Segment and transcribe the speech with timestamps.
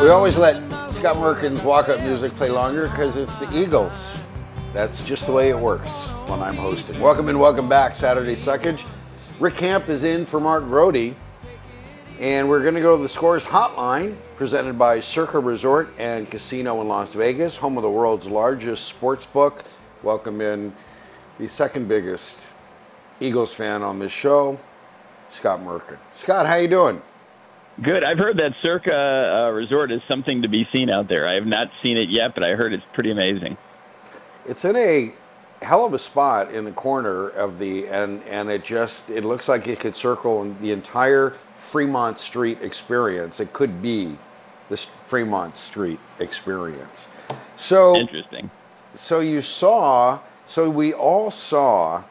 [0.00, 0.54] We always let
[0.92, 4.16] Scott Merkin's walk-up music play longer because it's the Eagles.
[4.72, 7.00] That's just the way it works when I'm hosting.
[7.00, 8.84] Welcome and welcome back, Saturday Suckage.
[9.40, 11.14] Rick Camp is in for Mark Grote,
[12.20, 16.80] and we're going to go to the Scores Hotline, presented by Circa Resort and Casino
[16.80, 19.64] in Las Vegas, home of the world's largest sports book.
[20.04, 20.72] Welcome in
[21.40, 22.46] the second biggest
[23.18, 24.60] Eagles fan on this show,
[25.28, 25.98] Scott Merkin.
[26.14, 27.02] Scott, how you doing?
[27.82, 28.02] Good.
[28.02, 31.28] I've heard that Circa uh, Resort is something to be seen out there.
[31.28, 33.56] I have not seen it yet, but I heard it's pretty amazing.
[34.46, 35.12] It's in a
[35.62, 39.48] hell of a spot in the corner of the and and it just it looks
[39.48, 43.40] like it could circle the entire Fremont Street experience.
[43.40, 44.16] It could be
[44.68, 47.08] this Fremont Street experience.
[47.56, 48.50] So Interesting.
[48.94, 52.02] so you saw so we all saw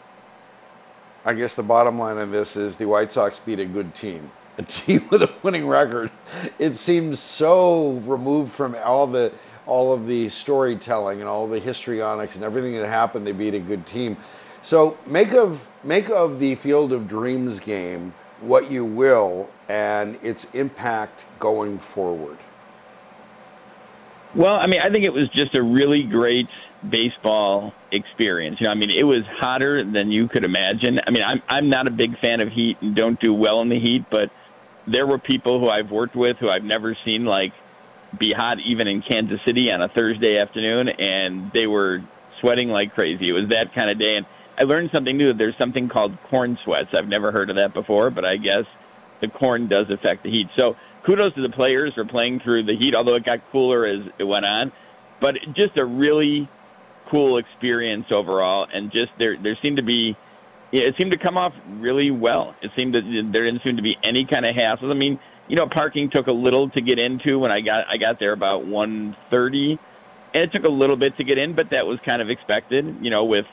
[1.26, 4.32] I guess the bottom line of this is the White Sox beat a good team.
[4.60, 6.10] A team with a winning record.
[6.58, 9.32] It seems so removed from all the
[9.68, 13.28] all of the storytelling and all the histrionics and everything that happened.
[13.28, 14.18] They beat a good team.
[14.64, 20.48] So make of make of the Field of Dreams game what you will and its
[20.56, 22.38] impact going forward.
[24.36, 26.48] Well, I mean, I think it was just a really great
[26.90, 28.58] baseball experience.
[28.60, 31.00] You know, I mean, it was hotter than you could imagine.
[31.06, 33.70] I mean, I'm I'm not a big fan of heat and don't do well in
[33.70, 34.32] the heat, but
[34.92, 37.54] there were people who I've worked with who I've never seen like
[38.20, 42.00] be hot even in Kansas City on a Thursday afternoon, and they were
[42.42, 43.30] sweating like crazy.
[43.30, 44.26] It was that kind of day, and
[44.58, 45.34] I learned something new.
[45.34, 46.90] There's something called corn sweats.
[46.96, 48.64] I've never heard of that before, but I guess
[49.22, 50.48] the corn does affect the heat.
[50.58, 54.08] So kudos to the players for playing through the heat, although it got cooler as
[54.20, 54.72] it went on.
[55.20, 56.50] But just a really
[57.12, 60.16] cool experience overall, and just there there seemed to be
[60.72, 62.56] it seemed to come off really well.
[62.62, 64.92] It seemed that there didn't seem to be any kind of hassles.
[64.92, 67.98] I mean, you know, parking took a little to get into when I got I
[67.98, 69.80] got there about 1:30,
[70.34, 72.98] and it took a little bit to get in, but that was kind of expected.
[73.02, 73.46] You know, with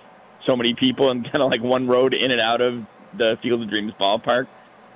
[0.47, 2.85] so many people and kind of like one road in and out of
[3.17, 4.47] the Field of Dreams ballpark.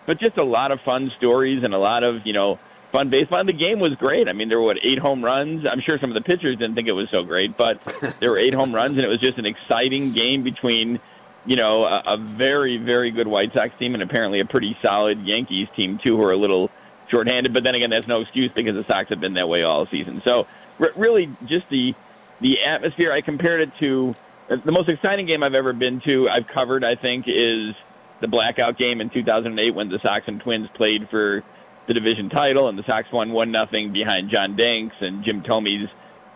[0.07, 2.59] But just a lot of fun stories and a lot of you know
[2.91, 3.41] fun baseball.
[3.41, 4.29] And the game was great.
[4.29, 5.65] I mean, there were what eight home runs.
[5.71, 7.81] I'm sure some of the pitchers didn't think it was so great, but
[8.21, 10.99] there were eight home runs, and it was just an exciting game between
[11.49, 15.23] you know, a, a very, very good White Sox team and apparently a pretty solid
[15.25, 16.71] Yankees team, too, who are a little
[17.11, 17.55] shorthanded.
[17.55, 20.21] But then again, that's no excuse because the Sox have been that way all season.
[20.21, 20.47] So,
[20.79, 21.95] r- really, just the
[22.43, 23.13] the atmosphere.
[23.13, 24.15] I compared it to
[24.51, 26.29] uh, the most exciting game I've ever been to.
[26.29, 27.75] I've covered, I think, is
[28.21, 31.43] the blackout game in 2008 when the Sox and Twins played for
[31.87, 35.89] the division title, and the Sox won one nothing behind John Danks and Jim Thome's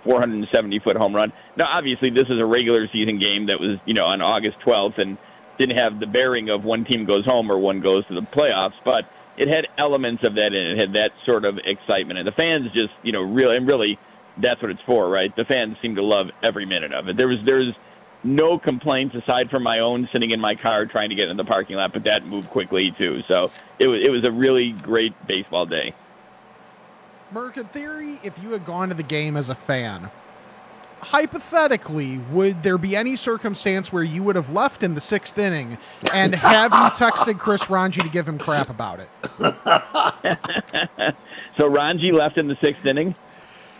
[0.05, 1.33] 470 foot home run.
[1.57, 4.99] Now, obviously, this is a regular season game that was, you know, on August 12th
[4.99, 5.19] and
[5.59, 8.75] didn't have the bearing of one team goes home or one goes to the playoffs,
[8.85, 9.05] but
[9.37, 10.73] it had elements of that in it.
[10.73, 13.99] It had that sort of excitement, and the fans just, you know, really and really,
[14.39, 15.35] that's what it's for, right?
[15.37, 17.17] The fans seem to love every minute of it.
[17.17, 17.75] There was there's
[18.25, 21.45] no complaints aside from my own sitting in my car trying to get in the
[21.45, 23.23] parking lot, but that moved quickly too.
[23.29, 25.95] So it was it was a really great baseball day.
[27.33, 30.11] Merc, in theory, if you had gone to the game as a fan,
[31.01, 35.79] hypothetically, would there be any circumstance where you would have left in the sixth inning
[36.13, 39.09] and have you texted Chris Rongey to give him crap about it?
[41.57, 43.15] so Rongey left in the sixth inning.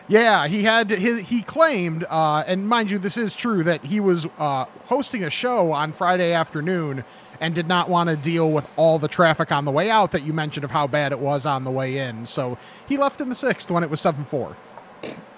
[0.09, 4.01] Yeah, he had his, he claimed, uh, and mind you, this is true that he
[4.01, 7.05] was uh, hosting a show on Friday afternoon
[7.43, 10.23] and did not want to deal with all the traffic on the way out that
[10.23, 12.25] you mentioned of how bad it was on the way in.
[12.25, 12.57] So
[12.89, 14.57] he left in the sixth when it was seven four.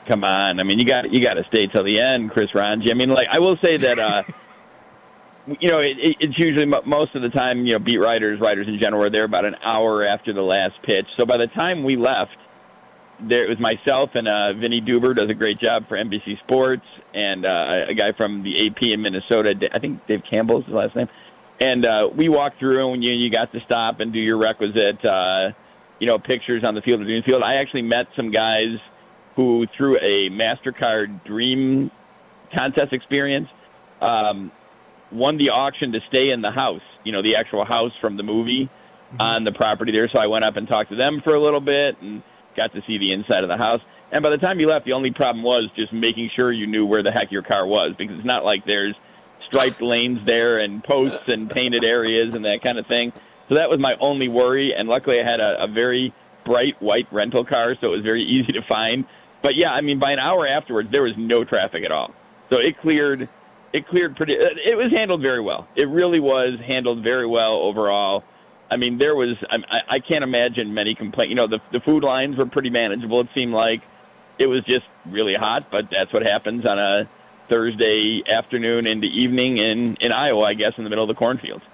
[0.07, 2.91] Come on, I mean you got you got to stay till the end, Chris Rongey.
[2.91, 3.99] I mean, like I will say that.
[3.99, 4.23] Uh,
[5.61, 8.79] you know, it, it's usually most of the time, you know, beat writers, writers in
[8.81, 11.07] general, are there about an hour after the last pitch.
[11.19, 12.37] So by the time we left,
[13.21, 16.85] there it was myself and uh, Vinnie Duber does a great job for NBC Sports,
[17.15, 19.55] and uh, a guy from the AP in Minnesota.
[19.73, 21.09] I think Dave Campbell's his last name.
[21.65, 25.03] And uh, we walked through, and you you got to stop and do your requisite,
[25.03, 25.49] uh,
[25.99, 27.43] you know, pictures on the field of the field.
[27.43, 28.77] I actually met some guys
[29.35, 31.91] who, through a Mastercard Dream
[32.55, 33.49] contest experience,
[34.03, 34.53] um,
[35.11, 36.85] won the auction to stay in the house.
[37.03, 39.23] You know, the actual house from the movie mm-hmm.
[39.23, 40.11] on the property there.
[40.15, 42.23] So I went up and talked to them for a little bit and
[42.59, 43.81] got to see the inside of the house.
[44.13, 46.85] And by the time you left, the only problem was just making sure you knew
[46.85, 48.95] where the heck your car was because it's not like there's
[49.55, 53.13] striped lanes there and posts and painted areas and that kind of thing.
[53.49, 54.75] So that was my only worry.
[54.77, 56.13] And luckily, I had a, a very
[56.45, 59.05] bright white rental car, so it was very easy to find.
[59.43, 62.13] But yeah, I mean, by an hour afterwards, there was no traffic at all.
[62.51, 63.29] So it cleared.
[63.73, 64.35] It cleared pretty.
[64.39, 65.69] Uh, it was handled very well.
[65.77, 68.25] It really was handled very well overall.
[68.71, 71.31] I mean, there was I, I can't imagine many complaints.
[71.31, 73.21] You know, the the food lines were pretty manageable.
[73.21, 73.83] It seemed like
[74.39, 77.09] it was just really hot, but that's what happens on a
[77.49, 81.65] Thursday afternoon into evening in in Iowa, I guess, in the middle of the cornfields.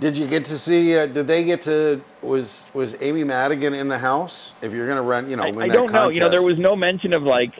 [0.00, 0.96] Did you get to see?
[0.96, 2.00] Uh, did they get to?
[2.22, 4.52] Was was Amy Madigan in the house?
[4.62, 6.08] If you're going to run, you know, I, I don't know.
[6.08, 7.52] You know, there was no mention of like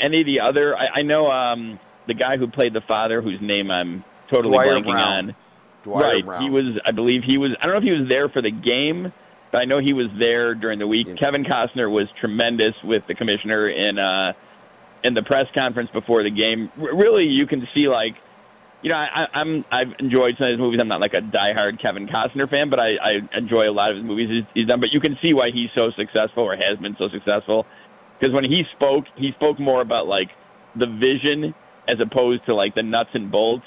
[0.00, 0.76] any of the other.
[0.76, 4.78] I, I know um, the guy who played the father, whose name I'm totally Dwier
[4.78, 5.28] blanking Brown.
[5.30, 5.34] on.
[5.84, 6.24] Dwier right.
[6.24, 6.42] Brown.
[6.42, 8.50] He was, I believe he was, I don't know if he was there for the
[8.50, 9.12] game,
[9.50, 11.06] but I know he was there during the week.
[11.08, 11.18] Yes.
[11.18, 14.32] Kevin Costner was tremendous with the commissioner in, uh,
[15.04, 16.70] in the press conference before the game.
[16.76, 18.14] Really, you can see like,
[18.82, 20.80] you know, I, I'm I've enjoyed some of his movies.
[20.80, 23.96] I'm not like a diehard Kevin Costner fan, but I, I enjoy a lot of
[23.96, 24.80] his movies he's, he's done.
[24.80, 27.66] But you can see why he's so successful or has been so successful
[28.18, 30.30] because when he spoke, he spoke more about like
[30.76, 31.54] the vision
[31.88, 33.66] as opposed to like the nuts and bolts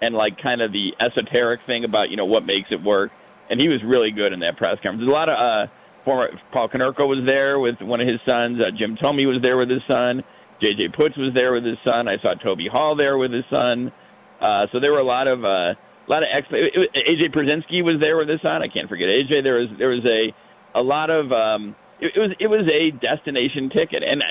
[0.00, 3.12] and like kind of the esoteric thing about you know what makes it work.
[3.48, 5.00] And he was really good in that press conference.
[5.00, 5.72] There's a lot of uh,
[6.04, 8.60] former Paul Konerko was there with one of his sons.
[8.60, 10.24] Uh, Jim Thome was there with his son.
[10.62, 10.88] J.J.
[10.88, 12.06] Putz was there with his son.
[12.06, 13.90] I saw Toby Hall there with his son.
[14.40, 16.46] Uh, so there were a lot of uh, a lot of ex.
[16.48, 18.62] AJ Pierzynski was there with his son.
[18.62, 19.42] I can't forget AJ.
[19.42, 20.32] There was there was a
[20.74, 24.22] a lot of um, it, it was it was a destination ticket, and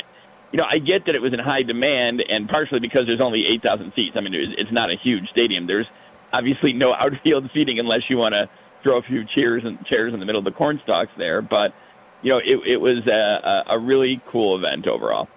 [0.52, 3.48] you know I get that it was in high demand, and partially because there's only
[3.48, 4.16] eight thousand seats.
[4.16, 5.68] I mean, it's, not a huge stadium.
[5.68, 5.88] There's
[6.34, 8.50] obviously no outfield seating unless you want to
[8.84, 11.42] throw a few chairs and chairs in the middle of the corn stalks there.
[11.42, 11.74] But
[12.22, 15.28] you know, it it was a, a really cool event overall.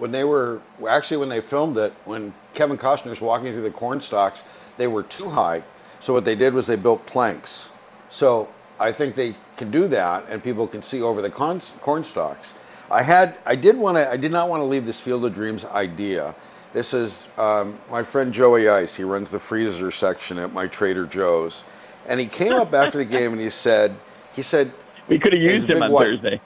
[0.00, 4.02] When they were actually when they filmed it, when Kevin Costner's walking through the corn
[4.02, 4.44] stalks,
[4.78, 5.64] they were too high.
[6.00, 7.70] So what they did was they built planks.
[8.10, 8.48] So
[8.80, 12.54] I think they can do that, and people can see over the corn, corn stalks.
[12.90, 15.34] I had, I did want to, I did not want to leave this Field of
[15.34, 16.34] Dreams idea.
[16.72, 18.94] This is um, my friend Joey Ice.
[18.96, 21.64] He runs the freezer section at my Trader Joe's,
[22.08, 23.96] and he came up after the game and he said,
[24.34, 24.72] he said,
[25.08, 26.40] We could have used him on white- Thursday.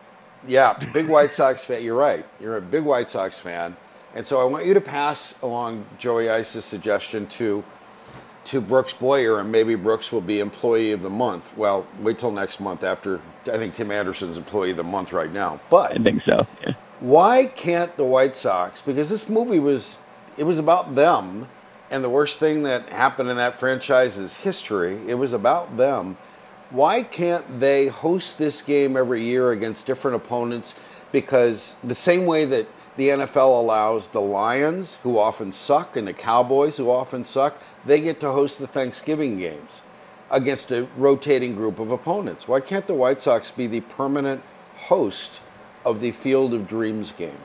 [0.47, 1.83] Yeah, big White Sox fan.
[1.83, 2.27] You're right.
[2.41, 3.77] You're a big White Sox fan,
[4.15, 7.65] and so I want you to pass along Joey Ice's suggestion to
[8.47, 11.57] to Brooks Boyer, and maybe Brooks will be Employee of the Month.
[11.57, 12.85] Well, wait till next month.
[12.85, 15.61] After I think Tim Anderson's Employee of the Month right now.
[15.71, 16.47] But I think so.
[16.67, 16.75] Yeah.
[17.01, 18.83] why can't the White Sox?
[18.83, 19.99] Because this movie was
[20.37, 21.49] it was about them,
[21.91, 25.01] and the worst thing that happened in that franchise's history.
[25.09, 26.17] It was about them.
[26.71, 30.75] Why can't they host this game every year against different opponents?
[31.13, 32.67] Because the same way that
[32.97, 38.01] the NFL allows the Lions, who often suck, and the Cowboys, who often suck, they
[38.01, 39.83] get to host the Thanksgiving games
[40.31, 42.49] against a rotating group of opponents.
[42.49, 44.43] Why can't the White Sox be the permanent
[44.77, 45.41] host
[45.85, 47.37] of the Field of Dreams game?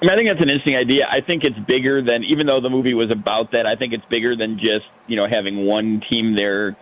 [0.00, 1.08] I mean, I think that's an interesting idea.
[1.10, 4.04] I think it's bigger than, even though the movie was about that, I think it's
[4.06, 6.76] bigger than just, you know, having one team there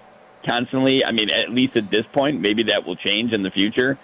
[0.47, 1.05] constantly.
[1.05, 3.99] I mean, at least at this point, maybe that will change in the future.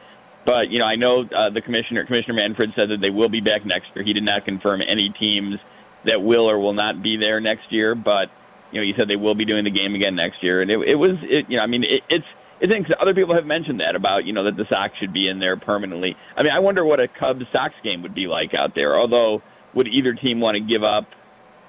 [0.45, 3.41] But, you know, I know uh, the commissioner, Commissioner Manfred said that they will be
[3.41, 4.05] back next year.
[4.05, 5.61] He did not confirm any teams
[6.05, 8.29] that will or will not be there next year, but,
[8.73, 10.61] you know, he said they will be doing the game again next year.
[10.61, 12.27] And it, it was, it, you know, I mean, it, it's,
[12.61, 12.97] it's interesting.
[13.01, 15.57] Other people have mentioned that about, you know, that the Sox should be in there
[15.57, 16.17] permanently.
[16.37, 18.97] I mean, I wonder what a Cubs Sox game would be like out there.
[18.97, 19.43] Although
[19.75, 21.07] would either team want to give up,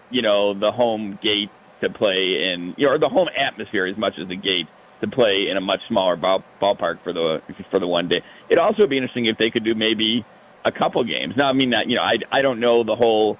[0.09, 1.51] you know, the home gate
[1.83, 4.67] to play in, you know, or the home atmosphere as much as the gate
[5.01, 8.21] to play in a much smaller ball, ballpark for the for the one day.
[8.49, 10.25] It'd also be interesting if they could do maybe
[10.65, 11.33] a couple games.
[11.37, 13.37] Now, I mean, that you know, I I don't know the whole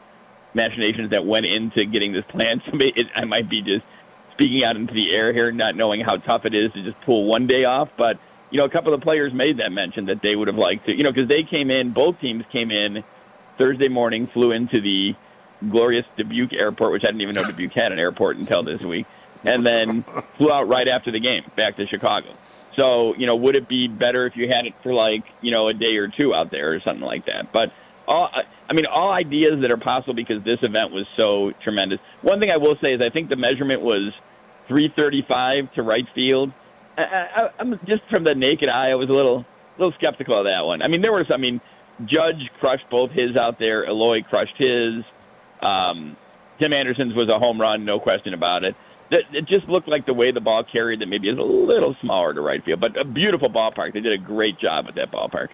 [0.53, 2.62] machinations that went into getting this plan.
[2.71, 3.85] So it, I might be just
[4.33, 7.25] speaking out into the air here, not knowing how tough it is to just pull
[7.25, 7.89] one day off.
[7.97, 8.17] But
[8.51, 10.95] you know, a couple of players made that mention that they would have liked to,
[10.95, 13.03] you know, because they came in, both teams came in
[13.57, 15.13] Thursday morning, flew into the
[15.70, 19.05] glorious Dubuque airport, which I didn't even know Dubuque had an airport until this week,
[19.43, 20.03] and then
[20.38, 22.29] flew out right after the game back to Chicago.
[22.77, 25.67] So, you know, would it be better if you had it for like, you know,
[25.67, 27.53] a day or two out there or something like that?
[27.53, 27.72] But
[28.08, 28.29] all,
[28.70, 32.00] I mean, all ideas that are possible because this event was so tremendous.
[32.22, 34.12] One thing I will say is I think the measurement was
[34.67, 36.51] 335 to right field.
[36.98, 39.46] I, am just from the naked eye, I was a little,
[39.77, 40.82] little skeptical of that one.
[40.84, 41.60] I mean, there was, I mean,
[42.05, 43.86] Judge crushed both his out there.
[43.86, 45.03] Eloy crushed his.
[45.63, 46.17] Um,
[46.60, 48.75] Tim Anderson's was a home run, no question about it.
[49.12, 52.34] It just looked like the way the ball carried that maybe is a little smaller
[52.34, 53.93] to right field, but a beautiful ballpark.
[53.93, 55.50] They did a great job at that ballpark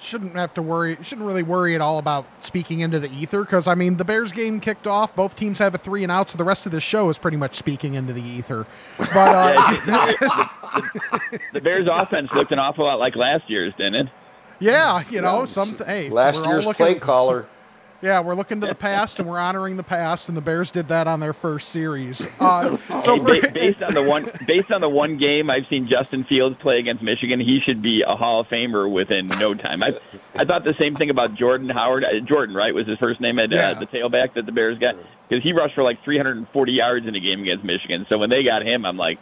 [0.00, 3.66] shouldn't have to worry shouldn't really worry at all about speaking into the ether because
[3.66, 5.14] I mean the Bears game kicked off.
[5.14, 7.36] Both teams have a three and out, so the rest of the show is pretty
[7.36, 8.66] much speaking into the ether.
[8.98, 10.48] But uh, the,
[11.30, 14.08] the, the, Bears offense looked an awful lot like last year's, didn't it?
[14.58, 17.46] Yeah, you know, some hey, last year's play caller.
[18.02, 20.88] Yeah, we're looking to the past and we're honoring the past, and the Bears did
[20.88, 22.26] that on their first series.
[22.38, 25.88] Uh, so hey, for, based on the one based on the one game I've seen
[25.88, 29.82] Justin Fields play against Michigan, he should be a Hall of Famer within no time.
[29.82, 29.98] I
[30.34, 32.04] I thought the same thing about Jordan Howard.
[32.04, 33.70] Uh, Jordan, right, was his first name at uh, yeah.
[33.70, 34.94] uh, the tailback that the Bears got
[35.28, 38.06] because he rushed for like 340 yards in a game against Michigan.
[38.12, 39.18] So when they got him, I'm like.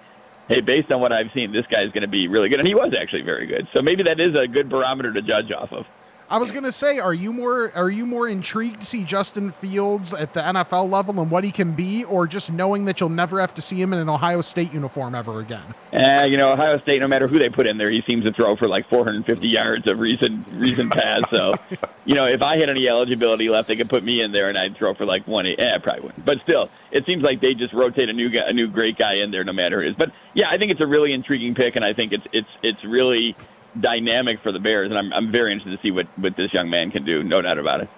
[0.47, 2.75] Hey, based on what I've seen, this guy's going to be really good, and he
[2.75, 3.66] was actually very good.
[3.75, 5.87] So maybe that is a good barometer to judge off of.
[6.31, 10.14] I was gonna say, are you more are you more intrigued to see Justin Fields
[10.14, 13.40] at the NFL level and what he can be, or just knowing that you'll never
[13.40, 15.62] have to see him in an Ohio State uniform ever again?
[15.93, 18.33] Uh, you know, Ohio State, no matter who they put in there, he seems to
[18.33, 21.23] throw for like 450 yards of recent recent pass.
[21.31, 21.54] So,
[22.07, 24.57] you know, if I had any eligibility left, they could put me in there and
[24.57, 25.47] I'd throw for like one.
[25.47, 26.25] Eh, I probably wouldn't.
[26.25, 29.16] But still, it seems like they just rotate a new guy, a new great guy
[29.16, 29.97] in there, no matter who it is.
[29.97, 32.83] But yeah, I think it's a really intriguing pick, and I think it's it's it's
[32.85, 33.37] really
[33.81, 36.71] dynamic for the Bears, and I'm, I'm very interested to see what, what this young
[36.71, 37.23] man can do.
[37.23, 37.88] No doubt about it.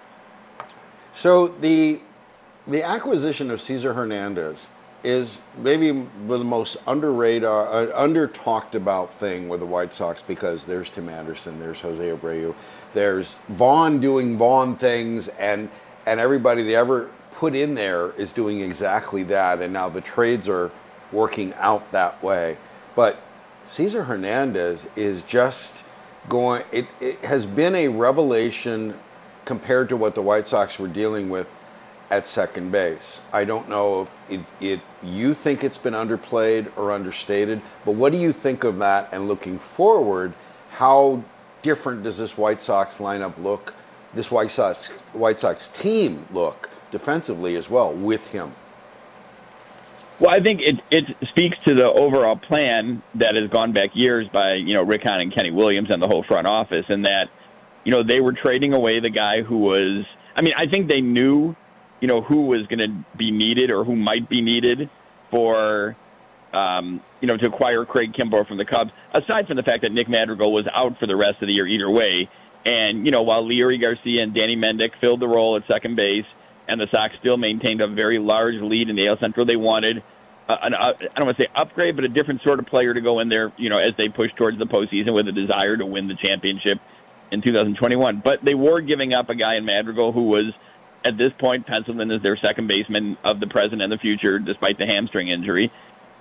[1.13, 1.99] So the
[2.67, 4.67] the acquisition of Cesar Hernandez
[5.03, 5.91] is maybe
[6.27, 11.07] the most underrated, uh, under talked about thing with the White Sox because there's Tim
[11.07, 12.53] Anderson, there's Jose Abreu,
[12.93, 15.69] there's Vaughn doing Vaughn things, and
[16.05, 20.49] and everybody they ever put in there is doing exactly that, and now the trades
[20.49, 20.71] are
[21.11, 22.57] working out that way.
[22.95, 23.21] But
[23.67, 25.83] Cesar Hernandez is just
[26.29, 28.97] going, it, it has been a revelation
[29.43, 31.47] compared to what the White Sox were dealing with
[32.09, 33.19] at second base.
[33.33, 38.13] I don't know if it, it, you think it's been underplayed or understated, but what
[38.13, 39.09] do you think of that?
[39.11, 40.33] And looking forward,
[40.71, 41.21] how
[41.61, 43.73] different does this White Sox lineup look?
[44.13, 48.53] This White Sox White Sox team look defensively as well with him?
[50.19, 54.27] Well, I think it it speaks to the overall plan that has gone back years
[54.33, 57.29] by you know Rick Hahn and Kenny Williams and the whole front office, and that
[57.83, 60.05] you know they were trading away the guy who was.
[60.35, 61.55] I mean, I think they knew
[62.01, 64.89] you know who was going to be needed or who might be needed
[65.29, 65.95] for
[66.51, 68.89] um, you know to acquire Craig Kimbrel from the Cubs.
[69.13, 71.67] Aside from the fact that Nick Madrigal was out for the rest of the year
[71.67, 72.27] either way,
[72.65, 76.25] and you know while Leury Garcia and Danny Mendick filled the role at second base
[76.67, 79.45] and the Sox still maintained a very large lead in the AL Central.
[79.45, 80.03] They wanted
[80.49, 82.93] uh, an, uh, I don't want to say upgrade, but a different sort of player
[82.93, 85.75] to go in there, you know, as they push towards the postseason with a desire
[85.75, 86.79] to win the championship
[87.31, 88.21] in 2021.
[88.23, 90.53] But they were giving up a guy in Madrigal who was,
[91.03, 94.77] at this point, in as their second baseman of the present and the future, despite
[94.77, 95.71] the hamstring injury.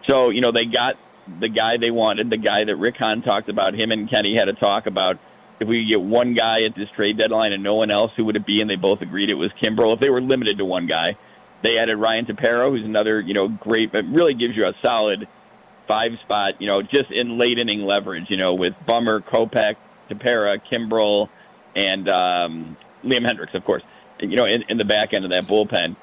[0.08, 0.94] So, you know, they got
[1.40, 3.74] the guy they wanted, the guy that Rick Hahn talked about.
[3.74, 5.18] Him and Kenny had a talk about
[5.60, 8.36] if we get one guy at this trade deadline and no one else, who would
[8.36, 8.60] it be?
[8.60, 9.94] And they both agreed it was Kimbrel.
[9.94, 11.16] If they were limited to one guy,
[11.62, 15.26] they added Ryan Tepera, who's another you know great, but really gives you a solid
[15.88, 16.60] five spot.
[16.60, 18.26] You know, just in late inning leverage.
[18.28, 19.76] You know, with Bummer, Kopech,
[20.10, 21.28] Tepera, Kimbrel,
[21.74, 23.82] and um, Liam Hendriks, of course.
[24.20, 25.96] You know, in, in the back end of that bullpen.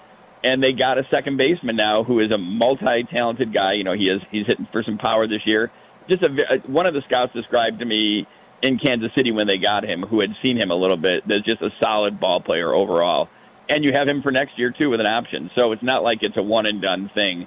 [0.45, 3.73] And they got a second baseman now who is a multi-talented guy.
[3.73, 5.71] You know, he is he's hitting for some power this year.
[6.09, 8.27] Just a one of the scouts described to me
[8.63, 11.43] in Kansas City when they got him, who had seen him a little bit, that's
[11.43, 13.29] just a solid ball player overall.
[13.69, 16.19] And you have him for next year too with an option, so it's not like
[16.21, 17.45] it's a one and done thing.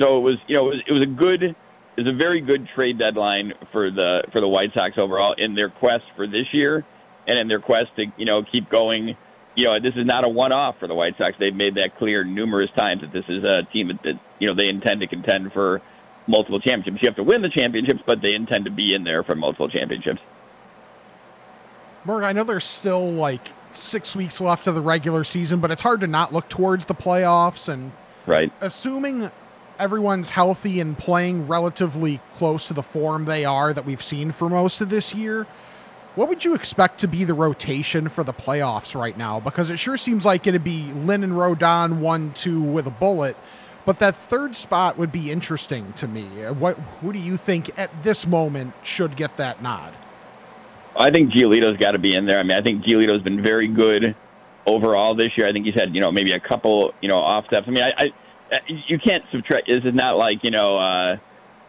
[0.00, 1.56] So it was, you know, it was, it was a good, it
[1.96, 5.68] was a very good trade deadline for the for the White Sox overall in their
[5.68, 6.84] quest for this year,
[7.26, 9.16] and in their quest to you know keep going
[9.56, 11.34] you know, this is not a one-off for the White Sox.
[11.38, 14.54] They've made that clear numerous times that this is a team that, that you know
[14.54, 15.82] they intend to contend for
[16.26, 17.02] multiple championships.
[17.02, 19.68] You have to win the championships, but they intend to be in there for multiple
[19.68, 20.20] championships.
[22.06, 23.40] Merg, I know there's still like
[23.72, 26.94] six weeks left of the regular season, but it's hard to not look towards the
[26.94, 27.68] playoffs.
[27.68, 27.92] And
[28.26, 29.30] right, assuming
[29.78, 34.48] everyone's healthy and playing relatively close to the form they are that we've seen for
[34.48, 35.46] most of this year,
[36.16, 39.40] what would you expect to be the rotation for the playoffs right now?
[39.40, 43.36] Because it sure seems like it'd be Lynn and Rodon one two with a bullet,
[43.84, 46.24] but that third spot would be interesting to me.
[46.58, 49.92] What who do you think at this moment should get that nod?
[50.96, 52.38] I think Giolito's got to be in there.
[52.38, 54.14] I mean, I think Giolito's been very good
[54.66, 55.46] overall this year.
[55.46, 57.66] I think he's had you know maybe a couple you know off steps.
[57.68, 58.12] I mean, I,
[58.50, 59.68] I you can't subtract.
[59.68, 60.78] This is not like you know.
[60.78, 61.16] uh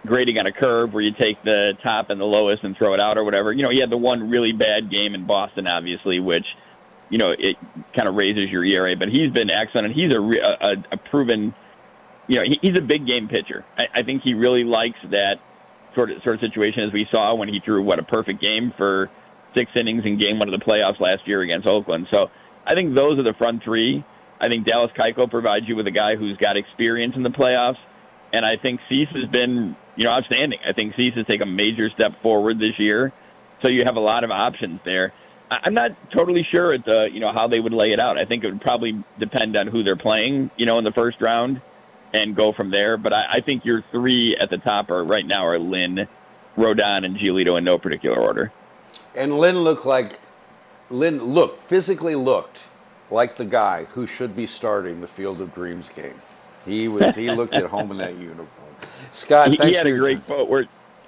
[0.06, 3.00] grading on a curve where you take the top and the lowest and throw it
[3.00, 3.52] out or whatever.
[3.54, 6.46] You know, he had the one really bad game in Boston, obviously, which
[7.10, 7.56] you know it
[7.96, 8.96] kind of raises your ERA.
[8.96, 11.54] But he's been excellent, and he's a a, a proven,
[12.28, 13.64] you know, he, he's a big game pitcher.
[13.78, 15.40] I, I think he really likes that
[15.96, 18.74] sort of sort of situation as we saw when he threw what a perfect game
[18.78, 19.10] for
[19.56, 22.08] six innings in Game One of the playoffs last year against Oakland.
[22.14, 22.28] So
[22.66, 24.04] I think those are the front three.
[24.40, 27.78] I think Dallas Keuchel provides you with a guy who's got experience in the playoffs,
[28.34, 30.60] and I think Cease has been you know, outstanding.
[30.68, 33.14] I think Cease has taken a major step forward this year,
[33.64, 35.14] so you have a lot of options there.
[35.52, 38.20] I'm not totally sure at the you know how they would lay it out.
[38.20, 41.18] I think it would probably depend on who they're playing, you know, in the first
[41.22, 41.62] round,
[42.14, 42.98] and go from there.
[42.98, 46.08] But I, I think your three at the top are right now are Lynn,
[46.58, 48.52] Rodon, and Giolito in no particular order.
[49.16, 50.20] And Lynn looked like
[50.90, 52.68] Lynn looked physically looked
[53.10, 56.20] like the guy who should be starting the Field of Dreams game.
[56.66, 58.48] He was he looked at home in that uniform.
[59.12, 60.66] Scott, he, he had a great quote where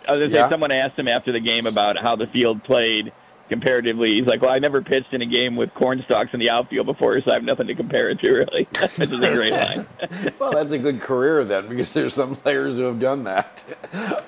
[0.08, 0.48] I was going to yeah.
[0.48, 3.12] say someone asked him after the game about how the field played
[3.50, 4.14] comparatively.
[4.16, 6.86] He's like, "Well, I never pitched in a game with corn stalks in the outfield
[6.86, 9.88] before, so I have nothing to compare it to, really." Which is a great line.
[10.40, 13.64] well, that's a good career then, because there's some players who have done that.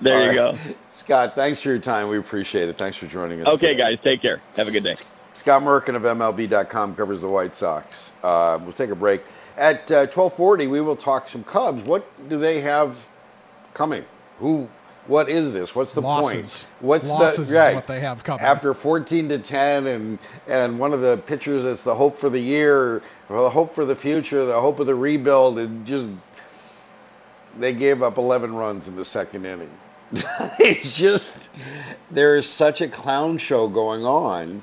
[0.01, 0.55] There All you right.
[0.55, 1.35] go, Scott.
[1.35, 2.09] Thanks for your time.
[2.09, 2.77] We appreciate it.
[2.77, 3.47] Thanks for joining us.
[3.47, 3.95] Okay, today.
[3.95, 4.41] guys, take care.
[4.55, 4.95] Have a good day.
[5.33, 8.11] Scott Merkin of MLB.com covers the White Sox.
[8.23, 9.21] Uh, we'll take a break.
[9.57, 11.83] At uh, 12:40, we will talk some Cubs.
[11.83, 12.97] What do they have
[13.73, 14.05] coming?
[14.39, 14.67] Who?
[15.07, 15.75] What is this?
[15.75, 16.33] What's the Losses.
[16.63, 16.67] point?
[16.79, 17.75] What's Losses the right?
[17.75, 21.83] what they have coming after 14 to 10, and and one of the pitchers that's
[21.83, 24.95] the hope for the year, or the hope for the future, the hope of the
[24.95, 26.09] rebuild, and just
[27.59, 29.69] they gave up 11 runs in the second inning.
[30.59, 31.49] it's just
[32.11, 34.61] there is such a clown show going on.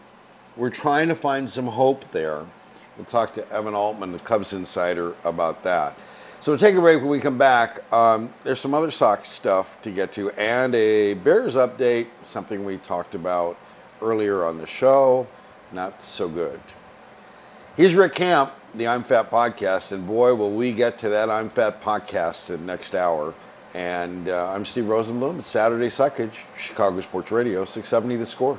[0.56, 2.44] We're trying to find some hope there.
[2.96, 5.96] We'll talk to Evan Altman, the Cubs insider, about that.
[6.42, 7.84] So we'll take a break when we come back.
[7.92, 12.78] Um, there's some other Sox stuff to get to and a Bears update, something we
[12.78, 13.56] talked about
[14.00, 15.24] earlier on the show.
[15.70, 16.58] Not so good.
[17.76, 21.48] Here's Rick Camp, the I'm Fat podcast, and boy, will we get to that I'm
[21.48, 23.32] Fat podcast in the next hour.
[23.74, 25.38] And uh, I'm Steve Rosenbloom.
[25.38, 28.58] It's Saturday Suckage, Chicago Sports Radio, 670 The Score.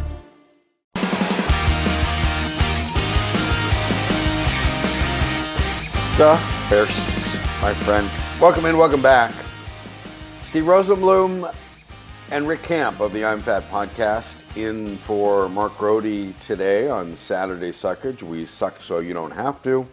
[6.21, 6.37] The
[7.63, 8.07] my friend.
[8.39, 9.33] Welcome in, welcome back.
[10.43, 11.51] Steve Rosenbloom
[12.29, 17.71] and Rick Camp of the I'm Fat podcast in for Mark Grote today on Saturday
[17.71, 18.21] Suckage.
[18.21, 19.87] We suck so you don't have to.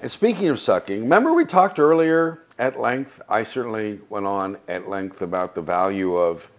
[0.00, 4.88] And speaking of sucking, remember we talked earlier at length, I certainly went on at
[4.88, 6.50] length about the value of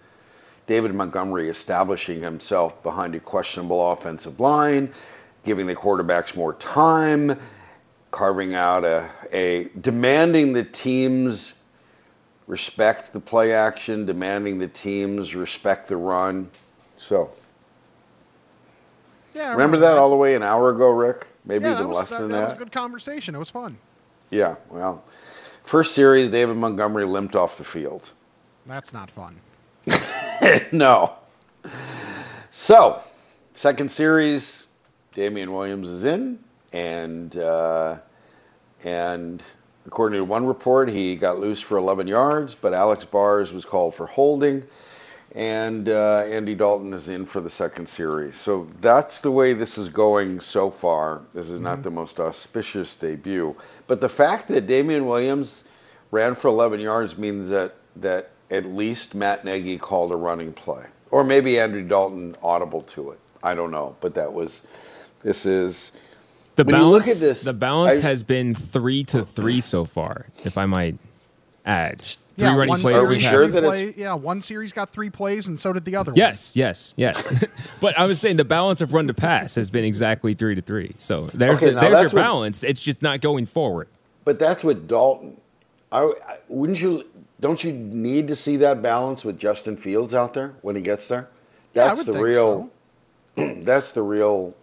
[0.68, 4.94] David Montgomery establishing himself behind a questionable offensive line,
[5.46, 7.40] giving the quarterbacks more time,
[8.20, 11.54] carving out a, a demanding the teams
[12.48, 16.52] respect the play action, demanding the teams respect the run.
[16.98, 17.32] So,
[19.34, 21.28] Yeah, I remember that all the way an hour ago, Rick?
[21.46, 23.36] Maybe yeah, even was, less that, than that That was a good conversation.
[23.36, 23.78] It was fun.
[24.32, 25.02] Yeah, well,
[25.64, 28.12] first series, David Montgomery limped off the field.
[28.66, 29.40] That's not fun.
[30.74, 31.14] no.
[32.52, 33.02] So,
[33.54, 34.68] second series,
[35.14, 36.38] Damien Williams is in,
[36.74, 38.00] and uh,
[38.84, 39.42] and
[39.86, 43.96] according to one report, he got loose for 11 yards, but Alex Bars was called
[43.96, 44.64] for holding,
[45.36, 48.36] and uh, Andy Dalton is in for the second series.
[48.36, 51.22] So that's the way this is going so far.
[51.34, 53.56] This is not the most auspicious debut,
[53.88, 55.66] but the fact that Damien Williams
[56.12, 60.84] ran for 11 yards means that that at least Matt Nagy called a running play,
[61.12, 63.20] or maybe Andrew Dalton audible to it.
[63.44, 64.66] I don't know, but that was.
[65.22, 65.92] This is
[66.60, 69.62] The When you balance, look at this, the balance I- has been three to three
[69.62, 70.98] so far, if I might
[71.66, 72.02] add.
[72.02, 72.18] Three
[72.48, 75.10] Yeah, running one plays, three we series sure that play, yeah, one series got three
[75.10, 76.12] plays, and so did the other.
[76.12, 76.18] One.
[76.18, 77.32] Yes, yes, yes.
[77.80, 80.62] but I was saying the balance of run to pass has been exactly three to
[80.62, 80.96] three.
[80.98, 82.64] So there's Okay, the, there's your that's what- balance.
[82.66, 83.88] It's just not going forward.
[84.26, 85.38] But that's with Dalton.
[85.94, 87.06] I, I- wouldn't you?
[87.40, 91.08] Don't you need to see that balance with Justin Fields out there when he gets
[91.08, 91.30] there?
[91.74, 92.70] Yeah, I That's would the think real.
[93.64, 94.54] that's the real.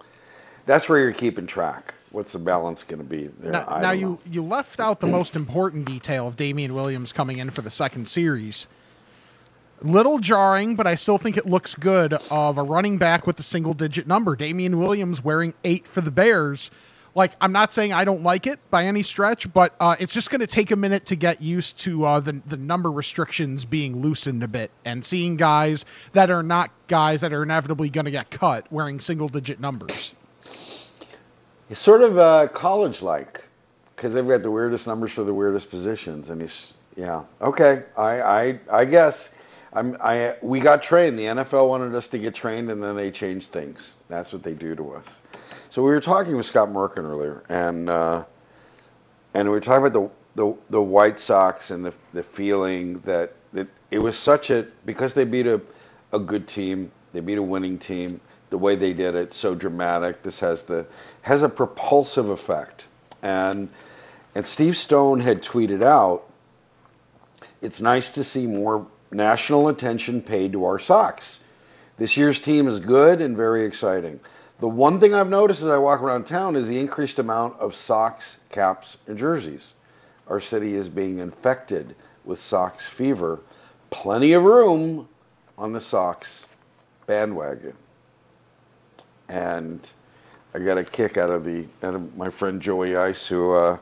[0.66, 1.94] That's where you're keeping track.
[2.10, 3.52] What's the balance going to be there?
[3.52, 4.20] Now, now you know.
[4.30, 8.06] you left out the most important detail of Damien Williams coming in for the second
[8.08, 8.66] series.
[9.82, 13.42] Little jarring, but I still think it looks good of a running back with a
[13.42, 14.34] single digit number.
[14.34, 16.70] Damien Williams wearing eight for the Bears.
[17.14, 20.30] Like, I'm not saying I don't like it by any stretch, but uh, it's just
[20.30, 24.00] going to take a minute to get used to uh, the, the number restrictions being
[24.00, 28.10] loosened a bit and seeing guys that are not guys that are inevitably going to
[28.10, 30.14] get cut wearing single digit numbers.
[31.68, 33.44] It's sort of uh, college-like
[33.94, 37.82] because they've got the weirdest numbers for the weirdest positions, and he's yeah okay.
[37.96, 39.34] I I I guess
[39.72, 41.18] I'm I we got trained.
[41.18, 43.94] The NFL wanted us to get trained, and then they changed things.
[44.08, 45.18] That's what they do to us.
[45.70, 48.24] So we were talking with Scott Merkin earlier, and uh,
[49.34, 53.34] and we were talking about the the, the White Sox and the the feeling that
[53.52, 55.60] that it was such a because they beat a
[56.12, 58.20] a good team, they beat a winning team.
[58.50, 60.22] The way they did it, so dramatic.
[60.22, 60.86] This has the
[61.22, 62.86] has a propulsive effect,
[63.22, 63.68] and
[64.34, 66.24] and Steve Stone had tweeted out,
[67.60, 71.40] "It's nice to see more national attention paid to our Sox.
[71.96, 74.20] This year's team is good and very exciting.
[74.60, 77.74] The one thing I've noticed as I walk around town is the increased amount of
[77.74, 79.74] socks, caps, and jerseys.
[80.28, 83.40] Our city is being infected with Sox fever.
[83.90, 85.08] Plenty of room
[85.58, 86.44] on the Sox
[87.06, 87.74] bandwagon.
[89.28, 89.80] And
[90.54, 93.78] I got a kick out of the out of my friend Joey Ice who uh,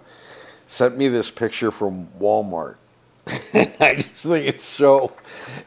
[0.67, 2.77] sent me this picture from Walmart.
[3.27, 5.13] I just think it's so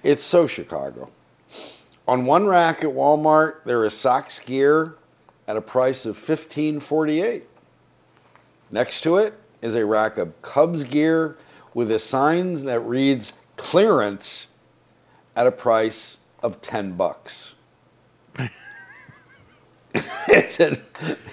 [0.03, 1.09] it's so Chicago.
[2.07, 4.95] On one rack at Walmart, there is Sox gear
[5.47, 7.45] at a price of fifteen forty eight.
[8.69, 11.37] Next to it is a rack of Cubs gear
[11.73, 14.47] with a sign that reads clearance
[15.35, 17.53] at a price of ten bucks.
[20.27, 20.81] it said,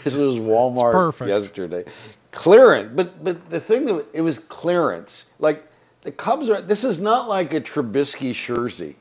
[0.05, 1.85] this was Walmart yesterday.
[2.33, 5.27] Clearance, but but the thing that it was clearance.
[5.39, 5.65] Like
[6.03, 6.61] The Cubs are.
[6.61, 8.97] This is not like a Trubisky jersey.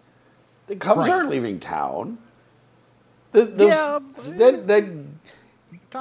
[0.67, 1.11] The Cubs Right.
[1.11, 2.17] aren't leaving town.
[3.31, 3.99] The, the, Yeah,
[4.37, 4.85] that, that,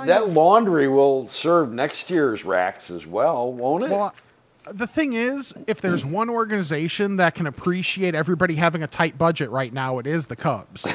[0.07, 3.91] that laundry will serve next year's racks as well, won't it?
[3.91, 4.15] Well,
[4.71, 9.51] the thing is, if there's one organization that can appreciate everybody having a tight budget
[9.51, 10.87] right now, it is the Cubs.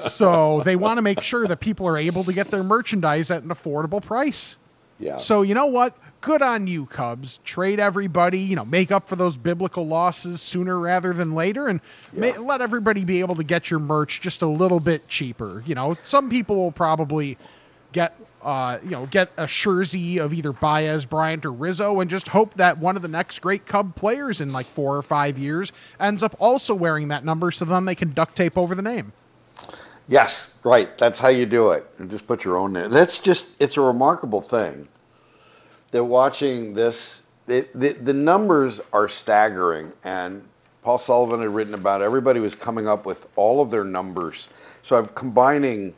[0.12, 3.42] so they want to make sure that people are able to get their merchandise at
[3.42, 4.56] an affordable price.
[4.98, 5.16] yeah.
[5.16, 5.96] So you know what?
[6.20, 7.38] Good on you, Cubs.
[7.38, 11.80] Trade everybody, you know, make up for those biblical losses sooner rather than later, and
[12.12, 15.64] ma- let everybody be able to get your merch just a little bit cheaper.
[15.66, 17.38] You know, some people will probably
[17.92, 22.26] get, uh, you know, get a jersey of either Baez, Bryant, or Rizzo, and just
[22.26, 25.72] hope that one of the next great Cub players in like four or five years
[26.00, 29.12] ends up also wearing that number, so then they can duct tape over the name.
[30.08, 30.98] Yes, right.
[30.98, 31.86] That's how you do it.
[31.98, 32.90] And just put your own name.
[32.90, 34.88] That's just, it's a remarkable thing
[35.92, 39.92] that watching this, it, the, the numbers are staggering.
[40.02, 40.42] And
[40.82, 42.04] Paul Sullivan had written about it.
[42.04, 44.48] Everybody was coming up with all of their numbers.
[44.82, 45.94] So I'm combining,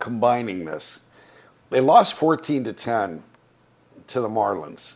[0.00, 0.98] combining this.
[1.70, 3.22] They lost 14 to 10
[4.08, 4.94] to the Marlins.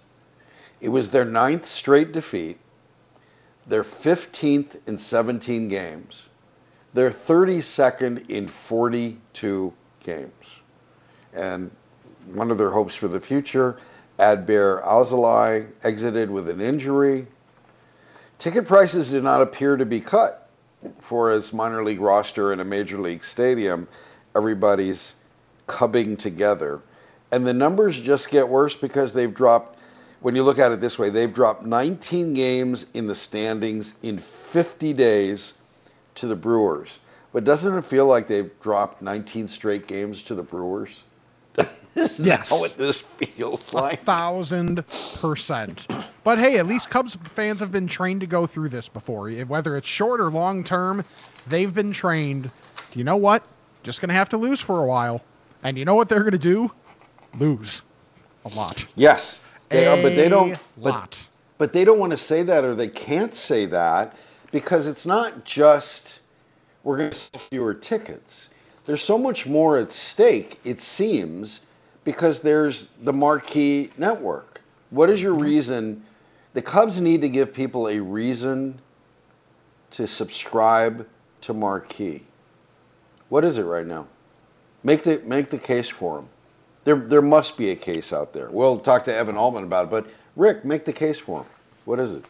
[0.81, 2.59] It was their ninth straight defeat,
[3.67, 6.25] their 15th in 17 games.
[6.93, 9.73] They're 32nd in 42
[10.05, 10.47] games.
[11.33, 11.71] And
[12.33, 13.79] one of their hopes for the future,
[14.19, 17.27] Adbert Alzolay exited with an injury.
[18.39, 20.49] Ticket prices did not appear to be cut
[21.01, 23.89] for his minor league roster in a major league stadium.
[24.37, 25.15] Everybody's
[25.67, 26.81] cubbing together.
[27.33, 29.79] And the numbers just get worse because they've dropped,
[30.21, 34.19] when you look at it this way, they've dropped 19 games in the standings in
[34.19, 35.55] 50 days
[36.17, 36.99] to the Brewers.
[37.33, 41.03] But doesn't it feel like they've dropped 19 straight games to the Brewers?
[41.97, 42.51] Isn't Yes.
[42.51, 44.01] that what this feels A like?
[44.01, 44.85] thousand
[45.21, 45.87] percent.
[46.25, 49.31] But hey, at least Cubs fans have been trained to go through this before.
[49.31, 51.05] Whether it's short or long term,
[51.49, 52.51] they've been trained.
[52.95, 53.43] You know what?
[53.85, 55.23] Just gonna have to lose for a while.
[55.63, 56.73] And you know what they're gonna do?
[57.39, 57.83] Lose.
[58.45, 58.85] A lot.
[58.97, 60.55] Yes, they are, but they don't.
[60.55, 61.29] A But, lot.
[61.57, 64.17] but they don't want to say that, or they can't say that
[64.51, 66.21] because it's not just
[66.85, 68.51] we're going to sell fewer tickets.
[68.85, 70.61] There's so much more at stake.
[70.65, 71.61] It seems
[72.05, 74.61] because there's the marquee network.
[74.91, 75.45] What is your mm-hmm.
[75.45, 76.05] reason?
[76.53, 78.79] The Cubs need to give people a reason
[79.93, 81.09] to subscribe
[81.43, 82.23] to Marquee.
[83.29, 84.07] What is it right now?
[84.83, 86.29] Make the make the case for them.
[86.85, 88.51] There there must be a case out there.
[88.51, 90.07] We'll talk to Evan Altman about it, but
[90.37, 91.47] Rick, make the case for him.
[91.85, 92.25] What is it?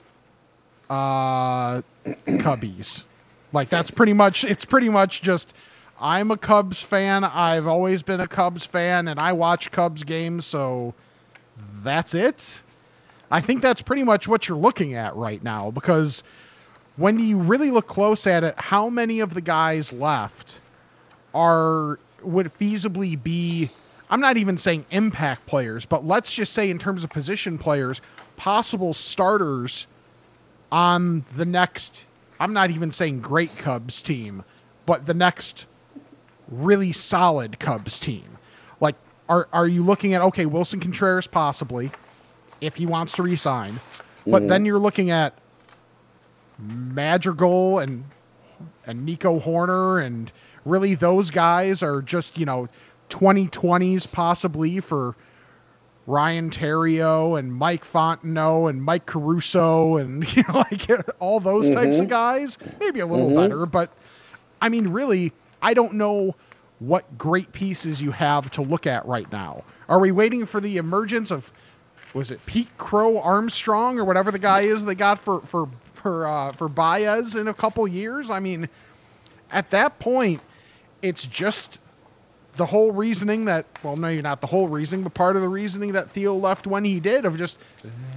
[0.91, 1.83] uh
[2.27, 3.05] Cubbies.
[3.53, 5.55] Like that's pretty much it's pretty much just
[6.01, 7.25] I'm a Cubs fan.
[7.25, 10.95] I've always been a Cubs fan and I watch Cubs games, so
[11.83, 12.63] that's it.
[13.31, 16.23] I think that's pretty much what you're looking at right now because
[16.97, 20.61] when you really look close at it, how many of the guys left
[21.35, 23.71] are would feasibly be
[24.11, 28.01] I'm not even saying impact players, but let's just say in terms of position players,
[28.37, 29.87] possible starters
[30.71, 32.07] on the next
[32.41, 34.45] I'm not even saying great Cubs team,
[34.87, 35.67] but the next
[36.49, 38.25] really solid Cubs team.
[38.81, 38.97] Like
[39.29, 41.91] are are you looking at okay, Willson Contreras possibly
[42.61, 43.79] if he wants to resign.
[44.27, 44.49] But mm.
[44.49, 45.35] then you're looking at
[46.59, 48.05] Madrigal and
[48.87, 50.31] and Nico Hoerner and
[50.65, 52.69] really those guys are just, you know,
[53.11, 55.15] 2020s possibly for
[56.07, 61.99] Ryan Theriot and Mike Fontenot and Mike Caruso and you know like all those types
[61.99, 62.59] of guys.
[62.81, 63.91] Maybe a little better, but
[64.61, 66.35] I mean really I don't know
[66.81, 69.65] what great pieces you have to look at right now.
[69.89, 71.51] Are we waiting for the emergence of
[72.13, 76.27] was it Pete Crow Armstrong or whatever the guy is they got for for for
[76.27, 78.29] uh, for Baez in a couple years?
[78.31, 78.69] I mean,
[79.51, 80.41] at that point,
[81.05, 81.79] it's just
[82.57, 85.49] the whole reasoning that well, no, you're not the whole reasoning, but part of the
[85.49, 87.59] reasoning that Theo left when he did of just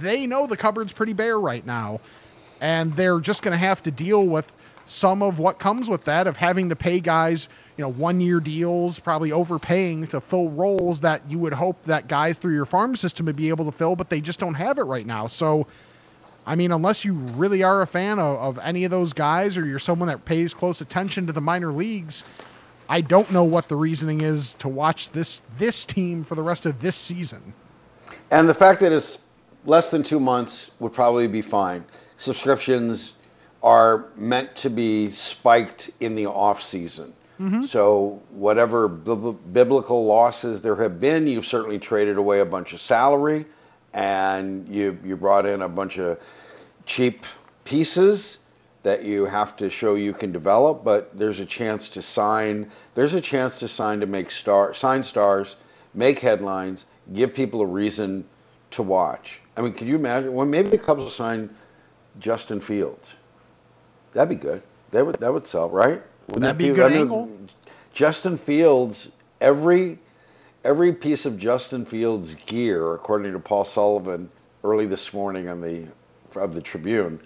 [0.00, 2.00] they know the cupboard's pretty bare right now,
[2.60, 4.50] and they're just going to have to deal with
[4.86, 8.40] some of what comes with that of having to pay guys, you know, one year
[8.40, 12.96] deals, probably overpaying to fill roles that you would hope that guys through your farm
[12.96, 15.26] system would be able to fill, but they just don't have it right now.
[15.26, 15.66] So,
[16.46, 19.66] I mean, unless you really are a fan of, of any of those guys or
[19.66, 22.24] you're someone that pays close attention to the minor leagues,
[22.88, 26.66] I don't know what the reasoning is to watch this this team for the rest
[26.66, 27.52] of this season.
[28.30, 29.18] And the fact that it's
[29.64, 31.84] less than two months would probably be fine.
[32.16, 33.14] Subscriptions
[33.62, 37.12] are meant to be spiked in the off season.
[37.38, 37.64] Mm-hmm.
[37.64, 42.80] So whatever bib- biblical losses there have been, you've certainly traded away a bunch of
[42.80, 43.46] salary,
[43.92, 46.18] and you you brought in a bunch of
[46.86, 47.26] cheap
[47.64, 48.38] pieces
[48.88, 52.70] that you have to show you can develop, but there's a chance to sign.
[52.94, 55.56] There's a chance to sign to make star sign stars,
[55.92, 58.24] make headlines, give people a reason
[58.70, 59.40] to watch.
[59.58, 60.32] I mean, could you imagine?
[60.32, 61.50] Well, maybe the Cubs will sign
[62.18, 63.14] Justin Fields.
[64.14, 64.62] That'd be good.
[64.92, 66.00] That would that would sell, right?
[66.28, 67.30] Wouldn't That'd be a I good mean, angle.
[67.92, 69.98] Justin Fields, every
[70.64, 74.30] every piece of Justin Fields gear, according to Paul Sullivan
[74.64, 75.84] early this morning on the
[76.36, 77.20] of the Tribune,